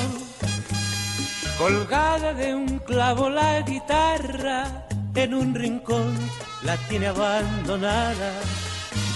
[1.59, 6.15] Colgada de un clavo la guitarra, en un rincón
[6.65, 8.33] la tiene abandonada.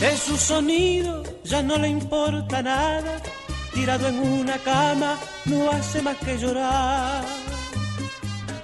[0.00, 3.20] De su sonido ya no le importa nada,
[3.72, 7.24] tirado en una cama no hace más que llorar.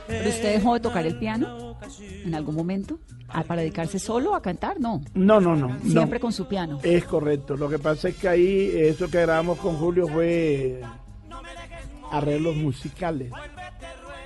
[0.07, 1.77] ¿Pero usted dejó de tocar el piano
[2.25, 2.99] en algún momento?
[3.29, 4.79] Ah, ¿Para dedicarse solo a cantar?
[4.79, 5.01] No.
[5.15, 5.69] No, no, no.
[5.69, 5.91] no.
[5.91, 6.79] Siempre con su piano.
[6.83, 7.57] Es correcto.
[7.57, 10.83] Lo que pasa es que ahí, eso que grabamos con Julio fue
[12.11, 13.33] arreglos musicales,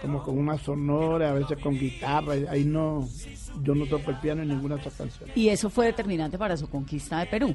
[0.03, 2.35] como con una sonora, a veces con guitarra.
[2.51, 3.09] Ahí no,
[3.63, 5.37] yo no toco el piano en ninguna de esas canciones.
[5.37, 7.55] Y eso fue determinante para su conquista de Perú.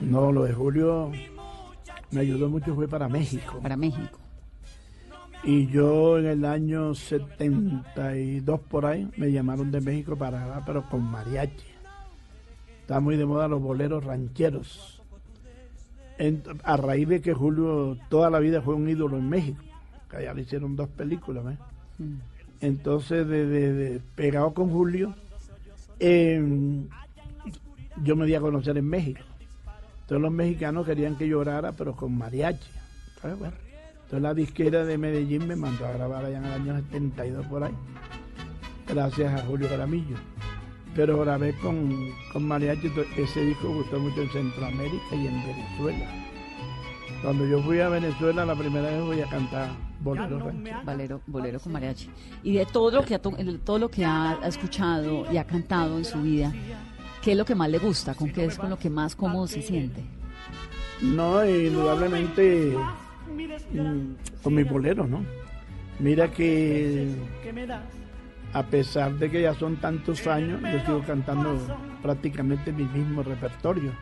[0.00, 1.10] No, lo de Julio
[2.10, 3.58] me ayudó mucho, fue para México.
[3.62, 4.18] Para México.
[5.44, 10.88] Y yo en el año 72 por ahí me llamaron de México para grabar, pero
[10.88, 11.64] con mariachi.
[12.80, 15.02] Está muy de moda los boleros rancheros.
[16.18, 19.62] En- a raíz de que Julio toda la vida fue un ídolo en México,
[20.16, 21.44] que allá le hicieron dos películas.
[21.44, 21.58] ¿ves?
[21.98, 22.14] Mm.
[22.60, 25.14] Entonces, de, de- de- pegado con Julio,
[26.00, 26.42] eh,
[28.02, 29.20] yo me di a conocer en México.
[30.02, 32.68] Entonces los mexicanos querían que llorara, pero con mariachi.
[33.20, 33.38] ¿sabes?
[33.38, 33.54] Bueno,
[33.94, 37.64] entonces la disquera de Medellín me mandó a grabar allá en el año 72 por
[37.64, 37.72] ahí,
[38.86, 40.16] gracias a Julio Gramillo.
[40.94, 41.92] Pero grabé con,
[42.32, 46.06] con mariachi, ese disco gustó mucho en Centroamérica y en Venezuela.
[47.22, 49.68] Cuando yo fui a Venezuela, la primera vez voy a cantar
[50.00, 50.84] boleros rancheros.
[50.84, 52.10] Bolero, bolero con mariachi.
[52.42, 55.98] Y de todo lo que ha, todo lo que ha ha escuchado y ha cantado
[55.98, 56.52] en su vida,
[57.22, 58.14] ¿qué es lo que más le gusta?
[58.14, 60.02] ¿Con qué es con lo que más cómodo se siente?
[61.02, 62.74] No, indudablemente
[63.72, 65.24] mm, con mis boleros, ¿no?
[65.98, 67.14] Mira que
[68.52, 71.58] a pesar de que ya son tantos años, yo sigo cantando
[72.02, 73.92] prácticamente mi mismo repertorio.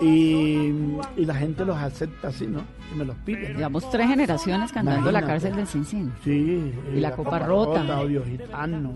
[0.00, 0.72] Y,
[1.16, 2.60] y la gente los acepta así, ¿no?
[2.92, 3.56] Y me los piden.
[3.56, 6.12] Llevamos tres generaciones cantando La cárcel del Cincín.
[6.24, 8.00] Sí, Y la copa rota.
[8.00, 8.94] Odio gitano,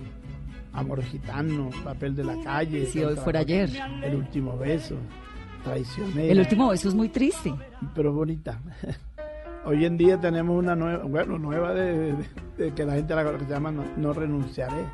[0.73, 2.87] amor gitano, papel de la calle.
[2.87, 3.71] Si hoy fuera la- ayer.
[4.03, 4.97] El último beso,
[5.65, 6.33] traicionera.
[6.33, 7.55] El último beso es muy triste.
[7.95, 8.61] pero bonita.
[9.65, 12.15] Hoy en día tenemos una nueva, bueno, nueva de, de-
[12.57, 14.85] de que la gente la que se llama no, No renunciaré.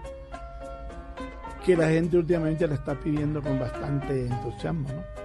[1.64, 5.21] Que la gente últimamente la está pidiendo con bastante entusiasmo, ¿no?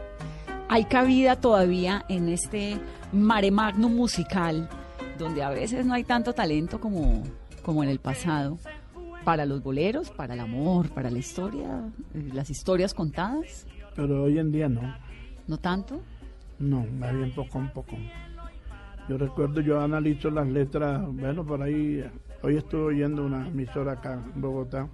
[0.70, 2.78] Hay cabida todavía en este
[3.14, 4.68] mare magnum musical,
[5.18, 7.24] donde a veces no hay tanto talento como,
[7.64, 8.58] como en el pasado,
[9.24, 13.66] para los boleros, para el amor, para la historia, eh, las historias contadas,
[13.96, 14.82] Pero hoy en día no,
[15.48, 16.02] ¿no tanto?
[16.60, 17.96] no, más bien poco a poco.
[19.08, 22.04] Yo recuerdo, yo analizo las letras, bueno, por ahí,
[22.42, 24.88] hoy estuve oyendo una emisora acá en Bogotá,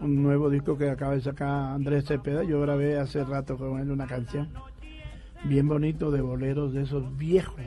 [0.00, 3.90] un nuevo disco que acaba de sacar Andrés Cepeda, yo grabé hace rato con él
[3.90, 4.48] una canción,
[5.44, 7.60] bien bonito de boleros de esos viejos.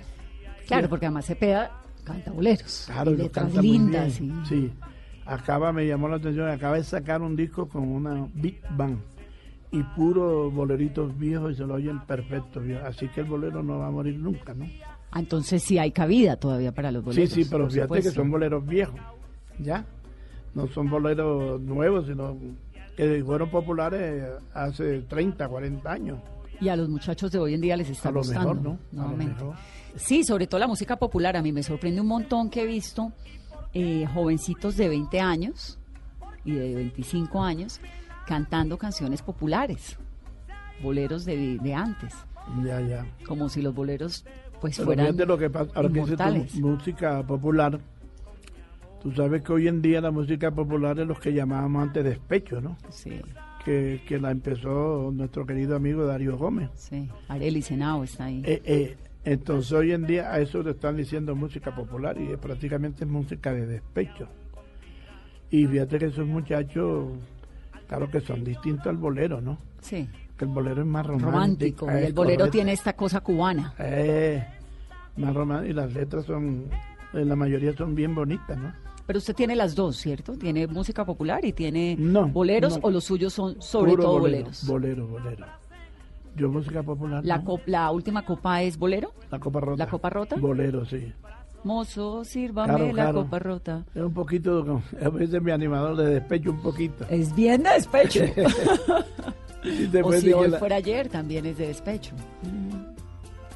[0.68, 1.72] Claro, porque además Cepeda
[2.04, 4.20] canta boleros, Claro, y letras canta muy lindas.
[4.20, 4.42] bien.
[4.44, 4.74] y- Sí,
[5.26, 9.00] acaba, me llamó la atención, acaba de sacar un disco con una Big Band
[9.72, 12.62] y puro boleritos viejos y se lo oyen perfecto.
[12.86, 14.66] Así que el bolero no va a morir nunca, ¿no?
[15.12, 17.30] Ah, entonces sí hay cabida todavía para los boleros.
[17.30, 19.00] sí, sí, pero fíjate que son boleros viejos,
[19.60, 19.86] ¿ya?
[20.54, 22.38] No son boleros nuevos, sino
[22.96, 24.24] que fueron populares
[24.54, 26.20] hace 30, 40 años.
[26.60, 28.54] Y a los muchachos de hoy en día les está A lo gustando.
[28.54, 28.72] mejor, ¿no?
[28.72, 29.44] A lo nuevamente.
[29.44, 29.56] mejor.
[29.96, 31.36] Sí, sobre todo la música popular.
[31.38, 33.12] A mí me sorprende un montón que he visto
[33.74, 35.78] eh, jovencitos de 20 años
[36.46, 37.80] y de 25 años
[38.26, 39.98] cantando canciones populares,
[40.82, 42.14] boleros de, de antes,
[42.64, 43.06] Ya, ya.
[43.26, 44.26] como si los boleros
[44.60, 46.56] pues Pero fueran fíjate lo que pasa, ahora inmortales.
[46.56, 47.80] música popular,
[49.02, 52.60] tú sabes que hoy en día la música popular es lo que llamábamos antes despecho,
[52.60, 52.76] ¿no?
[52.90, 53.22] Sí,
[53.68, 56.70] Que, que la empezó nuestro querido amigo Darío Gómez.
[56.76, 57.10] sí.
[57.28, 58.42] Arely Senao está ahí.
[58.46, 58.96] Eh, eh,
[59.26, 63.52] entonces hoy en día a eso le están diciendo música popular y es prácticamente música
[63.52, 64.30] de despecho.
[65.50, 67.10] Y fíjate que esos muchachos,
[67.90, 69.58] claro que son distintos al bolero, ¿no?
[69.82, 70.08] sí,
[70.38, 71.32] Que el bolero es más romántico.
[71.32, 71.86] romántico.
[71.88, 72.52] Y el bolero correcto.
[72.52, 73.74] tiene esta cosa cubana.
[73.80, 74.46] Eh,
[75.18, 76.70] más romántico y las letras son
[77.14, 78.72] eh, la mayoría son bien bonitas, ¿no?
[79.08, 80.34] Pero usted tiene las dos, ¿cierto?
[80.38, 82.88] Tiene música popular y tiene No, boleros no.
[82.88, 84.68] o los suyos son sobre Puro todo bolero, boleros.
[84.68, 85.46] Bolero, bolero.
[86.36, 87.26] Yo música popular.
[87.26, 87.46] La, ¿no?
[87.46, 89.12] cop- la última copa es bolero.
[89.32, 89.84] La copa rota.
[89.86, 90.36] ¿La copa rota?
[90.36, 91.12] Bolero, sí.
[91.64, 93.24] Mozo, sírvame Claro, la claro.
[93.24, 93.86] copa rota.
[93.96, 97.06] Es un poquito, a veces mi animador le despecho un poquito.
[97.10, 98.22] Es bien de despecho.
[100.04, 102.14] O si hoy la- fuera ayer, también es de despecho.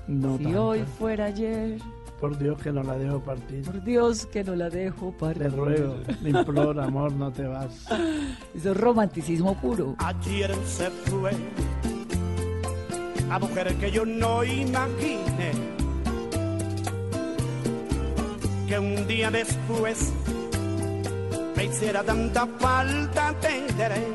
[0.07, 0.67] No Si tanto.
[0.67, 1.77] hoy fuera ayer,
[2.21, 3.63] Por Dios que no la dejo partir.
[3.63, 5.51] por Dios que no la dejo Te partir.
[5.51, 7.87] ruego, te imploro, amor, no te vas.
[8.55, 9.95] Eso es romanticismo puro.
[9.97, 11.31] Ayer se fue
[13.29, 15.51] a mujer que yo no imaginé
[18.67, 20.13] que un día después
[21.55, 24.05] me hiciera tanta falta tendré.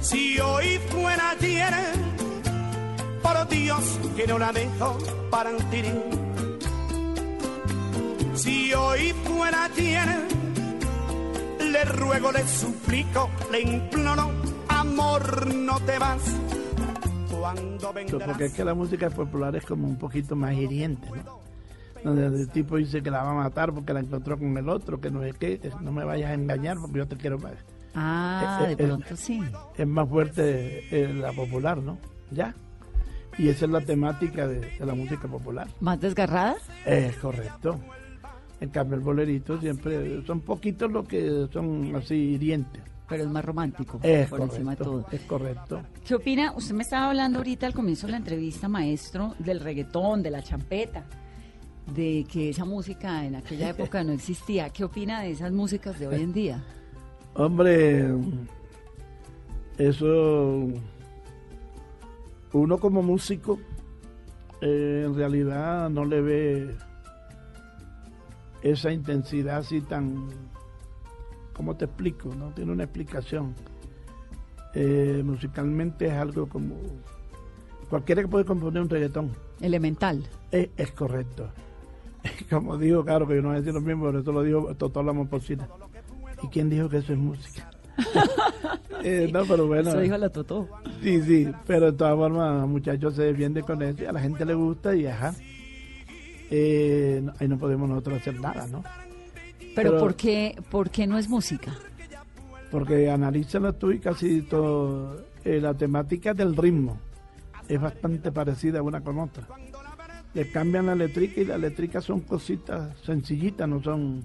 [0.00, 1.72] Si hoy fuera ayer,
[3.26, 4.98] por Dios que no la dejo
[5.30, 5.84] partir.
[8.34, 10.08] Si hoy fuera ayer,
[11.72, 14.30] le ruego, le suplico, le imploro,
[14.68, 16.22] amor, no te vas.
[17.30, 18.28] Cuando Pues vendrás.
[18.28, 21.40] Porque es que la música popular es como un poquito más hiriente, ¿no?
[22.04, 25.00] Donde el tipo dice que la va a matar porque la encontró con el otro,
[25.00, 27.54] que no es que no me vayas a engañar porque yo te quiero más.
[27.94, 29.42] Ah, Eh, de eh, pronto sí.
[29.76, 31.98] Es más fuerte eh, la popular, ¿no?
[32.30, 32.54] Ya.
[33.38, 35.68] Y esa es la temática de, de la música popular.
[35.80, 36.56] ¿Más desgarrada?
[36.86, 37.78] Es correcto.
[38.60, 42.82] En cambio, el bolerito siempre son poquitos los que son así hirientes.
[43.08, 44.84] Pero es más romántico, Es por encima de correcto.
[44.84, 45.06] todo.
[45.12, 45.82] Es correcto.
[46.04, 46.52] ¿Qué opina?
[46.56, 50.42] Usted me estaba hablando ahorita al comienzo de la entrevista, maestro, del reggaetón, de la
[50.42, 51.04] champeta,
[51.94, 54.70] de que esa música en aquella época no existía.
[54.70, 56.64] ¿Qué opina de esas músicas de hoy en día?
[57.34, 58.06] Hombre,
[59.78, 60.66] eso,
[62.56, 63.58] uno como músico,
[64.60, 66.76] eh, en realidad no le ve
[68.62, 70.28] esa intensidad así tan,
[71.52, 72.34] ¿cómo te explico?
[72.34, 73.54] No tiene una explicación.
[74.74, 76.76] Eh, musicalmente es algo como,
[77.88, 79.30] cualquiera que puede componer un reggaetón,
[79.60, 80.28] Elemental.
[80.50, 81.48] es, es correcto.
[82.50, 84.74] Como digo, claro que yo no voy a decir lo mismo, pero eso lo dijo
[84.74, 85.68] Totó la Momposina.
[86.42, 87.70] ¿Y quién dijo que eso es música?
[89.02, 89.90] Eh, no, pero bueno.
[89.90, 90.68] Eso dijo la Totó.
[91.00, 94.44] Sí, sí, pero de todas formas, muchachos se defienden con eso y a la gente
[94.44, 95.32] le gusta y ajá.
[96.50, 98.82] Eh, ahí no podemos nosotros hacer nada, ¿no?
[99.76, 101.72] Pero, Pero- ¿por, qué, ¿por qué no es música?
[102.70, 106.98] Porque analízalo tú y casi todo, eh, la temática del ritmo
[107.68, 109.46] es bastante parecida una con otra.
[110.34, 114.24] Le cambian la letrica y las letricas son cositas sencillitas, no son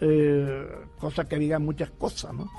[0.00, 0.66] eh,
[0.98, 2.50] cosas que digan muchas cosas, ¿no?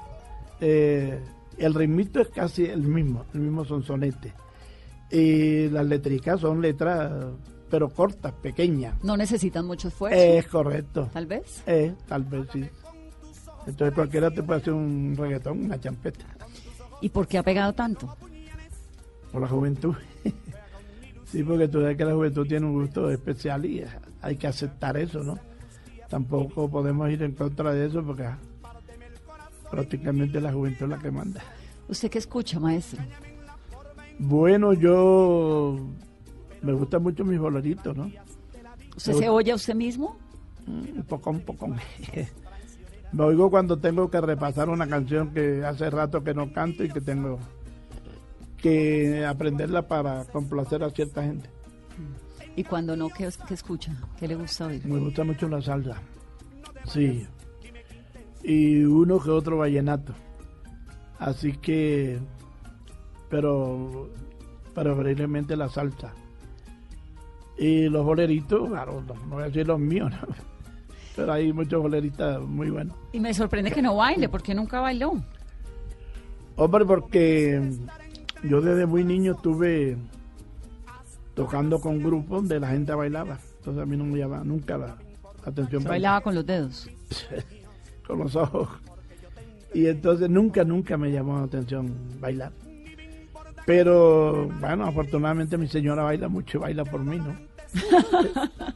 [0.59, 1.19] Eh,
[1.57, 4.33] el ritmito es casi el mismo, el mismo sonsonete.
[5.11, 7.11] Y las letricas son letras,
[7.69, 9.03] pero cortas, pequeñas.
[9.03, 11.09] No necesitan mucho esfuerzo, Es correcto.
[11.11, 11.63] tal vez.
[11.65, 12.65] Eh, tal vez sí.
[13.67, 16.25] Entonces cualquiera te puede hacer un reggaetón, una champeta,
[17.01, 18.15] ¿Y por qué ha pegado tanto?
[19.31, 19.95] por la juventud.
[21.25, 23.83] sí, porque tú sabes que la juventud tiene un gusto especial y
[24.21, 25.39] hay que aceptar eso, ¿no?
[26.11, 28.27] Tampoco podemos ir en contra de eso porque
[29.71, 31.41] prácticamente la juventud es la que manda.
[31.87, 33.01] ¿Usted qué escucha, maestro?
[34.19, 35.79] Bueno, yo
[36.61, 38.03] me gustan mucho mis boleritos, ¿no?
[38.05, 38.17] ¿Usted
[38.95, 40.17] Me se gusta- oye a usted mismo?
[40.67, 41.67] Mm, Un poco, un poco.
[43.13, 46.89] Me oigo cuando tengo que repasar una canción que hace rato que no canto y
[46.89, 47.39] que tengo
[48.57, 51.49] que aprenderla para complacer a cierta gente.
[52.55, 53.95] ¿Y cuando no, qué, qué escucha?
[54.19, 54.85] ¿Qué le gusta oír?
[54.85, 55.95] Me gusta mucho la salsa.
[56.85, 57.25] Sí.
[58.43, 60.13] Y uno que otro vallenato.
[61.19, 62.19] Así que,
[63.29, 64.09] pero
[64.73, 66.13] preferiblemente la salsa.
[67.57, 70.27] Y los boleritos, claro, no, no voy a decir los míos, ¿no?
[71.15, 72.97] pero hay muchos boleritas muy buenos.
[73.13, 75.13] Y me sorprende que no baile, porque nunca bailó.
[76.55, 77.71] Hombre, porque
[78.43, 79.97] yo desde muy niño estuve
[81.33, 83.39] tocando con grupos donde la gente bailaba.
[83.57, 84.97] Entonces a mí no me llamaba nunca la,
[85.45, 85.83] atención.
[85.83, 86.89] Se bailaba con los dedos.
[88.07, 88.69] con los ojos.
[89.73, 92.51] Y entonces nunca, nunca me llamó la atención bailar.
[93.65, 97.35] Pero bueno, afortunadamente mi señora baila mucho y baila por mí, ¿no?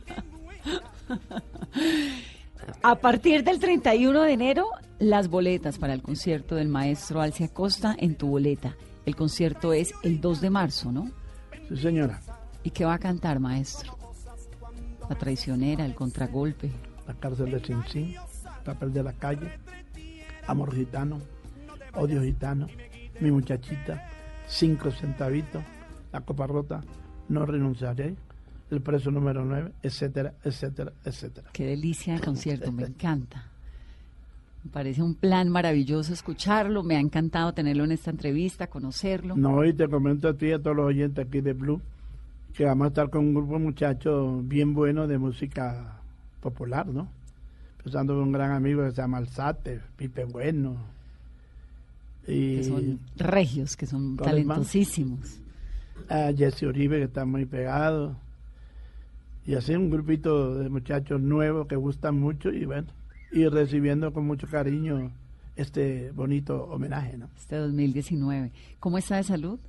[2.82, 4.68] A partir del 31 de enero,
[5.00, 8.76] las boletas para el concierto del maestro Alcia Costa en tu boleta.
[9.06, 11.12] El concierto es el 2 de marzo, ¿no?
[11.70, 12.22] Sí, señora.
[12.66, 13.96] ¿Y qué va a cantar, maestro?
[15.08, 16.72] La traicionera, el contragolpe.
[17.08, 18.16] La cárcel de Sin Sin,
[18.66, 19.52] papel de la calle,
[20.48, 21.20] amor gitano,
[21.94, 22.66] odio gitano,
[23.20, 24.10] mi muchachita,
[24.48, 25.64] cinco centavitos,
[26.12, 26.82] la copa rota,
[27.30, 28.16] no renunciaré,
[28.72, 31.52] el preso número 9, etcétera, etcétera, etcétera.
[31.54, 33.44] Qué delicia de concierto, me encanta.
[34.64, 39.36] Me parece un plan maravilloso escucharlo, me ha encantado tenerlo en esta entrevista, conocerlo.
[39.38, 41.80] No, y te comento a ti y a todos los oyentes aquí de Blue
[42.56, 46.00] que vamos a estar con un grupo de muchachos bien bueno de música
[46.40, 47.10] popular, ¿no?
[47.80, 50.78] Empezando con un gran amigo que se llama Alzate, Pipe Bueno.
[52.26, 55.40] Y que son regios, que son talentosísimos.
[56.10, 58.16] A Jesse Uribe, que está muy pegado.
[59.46, 62.88] Y así un grupito de muchachos nuevos que gustan mucho y bueno,
[63.32, 65.12] y recibiendo con mucho cariño
[65.56, 67.30] este bonito homenaje, ¿no?
[67.38, 68.52] Este 2019.
[68.80, 69.60] ¿Cómo está de salud?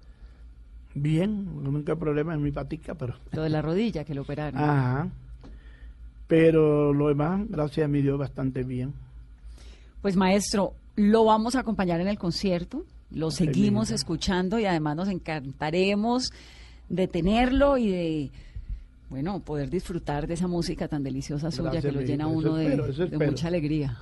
[0.99, 3.17] Bien, nunca problema en mi patica, pero...
[3.33, 4.59] Lo de la rodilla que lo operaron.
[4.59, 5.09] Ajá.
[6.27, 8.95] Pero lo demás, gracias a mi Dios, bastante bien.
[10.01, 15.09] Pues maestro, lo vamos a acompañar en el concierto, lo seguimos escuchando y además nos
[15.09, 16.33] encantaremos
[16.89, 18.31] de tenerlo y de,
[19.11, 22.75] bueno, poder disfrutar de esa música tan deliciosa suya que lo llena uno de,
[23.19, 23.99] mucha alegría.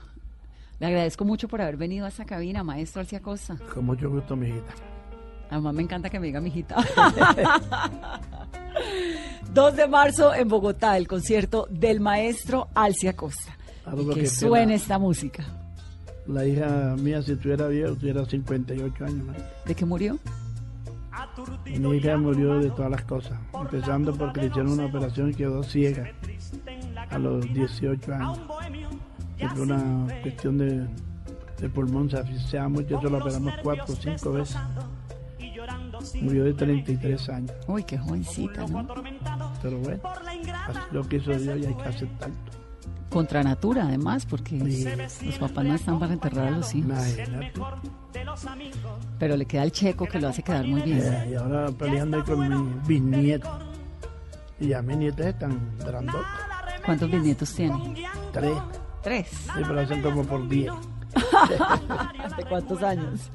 [0.78, 3.58] Le agradezco mucho por haber venido a esta cabina, maestro Alcia Costa.
[3.74, 4.93] Con mucho gusto, mi hijita.
[5.54, 6.84] Además me encanta que me diga mi hijita.
[9.52, 13.56] 2 de marzo en Bogotá, el concierto del maestro Alcia Costa.
[14.12, 15.44] que, suene esta música.
[16.26, 19.26] La hija mía, si tuviera viejo, tuviera 58 años.
[19.64, 20.18] ¿De qué murió?
[21.66, 25.62] Mi hija murió de todas las cosas, empezando porque le hicieron una operación y quedó
[25.62, 26.10] ciega
[27.10, 28.40] a los 18 años.
[29.38, 30.88] Por una cuestión de,
[31.60, 34.56] de pulmón, se asfixiaba mucho, eso lo operamos cuatro o cinco veces.
[36.20, 37.52] Murió de 33 años.
[37.66, 38.86] Uy, qué jovencita, ¿no?
[39.62, 40.00] Pero bueno,
[40.92, 42.36] lo que hizo Dios y hay que aceptarlo.
[43.10, 44.58] Contra natura, además, porque
[45.24, 46.98] los papás no están para enterrar a los hijos.
[49.18, 51.00] Pero le queda el checo que lo hace quedar muy bien.
[51.00, 53.48] Eh, y ahora peleando con mi bisnieto.
[54.58, 56.26] Y ya mis nietos están grandotes.
[56.84, 57.94] ¿Cuántos bisnietos tienen?
[58.32, 58.56] Tres.
[59.02, 59.28] Tres.
[59.28, 60.72] Sí, pero hacen como por diez.
[62.36, 63.30] ¿De cuántos años?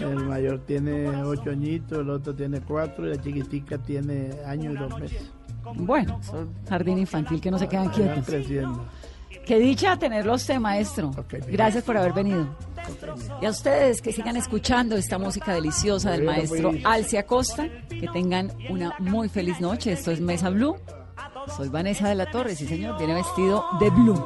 [0.00, 4.76] El mayor tiene ocho añitos, el otro tiene cuatro y la chiquitica tiene año y
[4.76, 5.30] dos meses.
[5.76, 8.24] Bueno, son jardín infantil que no se quedan quietos.
[8.26, 8.84] creciendo.
[9.46, 11.10] Qué dicha tenerlo usted, maestro.
[11.48, 12.48] Gracias por haber venido.
[13.40, 16.72] Y a ustedes que sigan escuchando esta música deliciosa del maestro.
[16.84, 19.92] Alcia Costa, que tengan una muy feliz noche.
[19.92, 20.76] Esto es Mesa Blue.
[21.56, 24.24] Soy Vanessa de la Torre, sí señor, viene vestido de blue.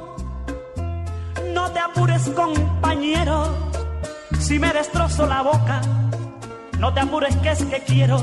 [1.52, 2.30] No te apures,
[2.88, 3.44] compañero,
[4.38, 5.82] si me destrozo la boca.
[6.78, 8.18] No te apures, que es que quiero,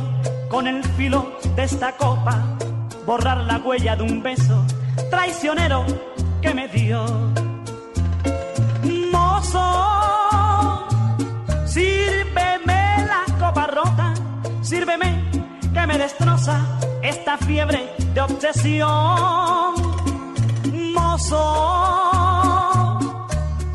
[0.49, 2.57] con el filo de esta copa,
[3.05, 4.65] borrar la huella de un beso
[5.11, 5.85] traicionero
[6.41, 7.05] que me dio.
[9.11, 9.67] Mozo,
[11.67, 14.15] sírveme la copa rota,
[14.63, 15.29] sírveme
[15.75, 16.59] que me destroza
[17.03, 19.75] esta fiebre de obsesión.
[20.95, 22.14] Mozo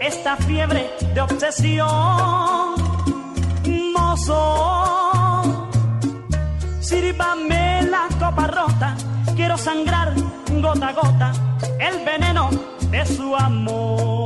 [0.00, 1.88] Esta fiebre de obsesión.
[3.94, 5.68] Mozo,
[6.80, 8.96] sírvame la copa rota,
[9.36, 10.14] quiero sangrar
[10.62, 11.32] gota a gota
[11.78, 12.50] el veneno
[12.90, 14.19] de su amor.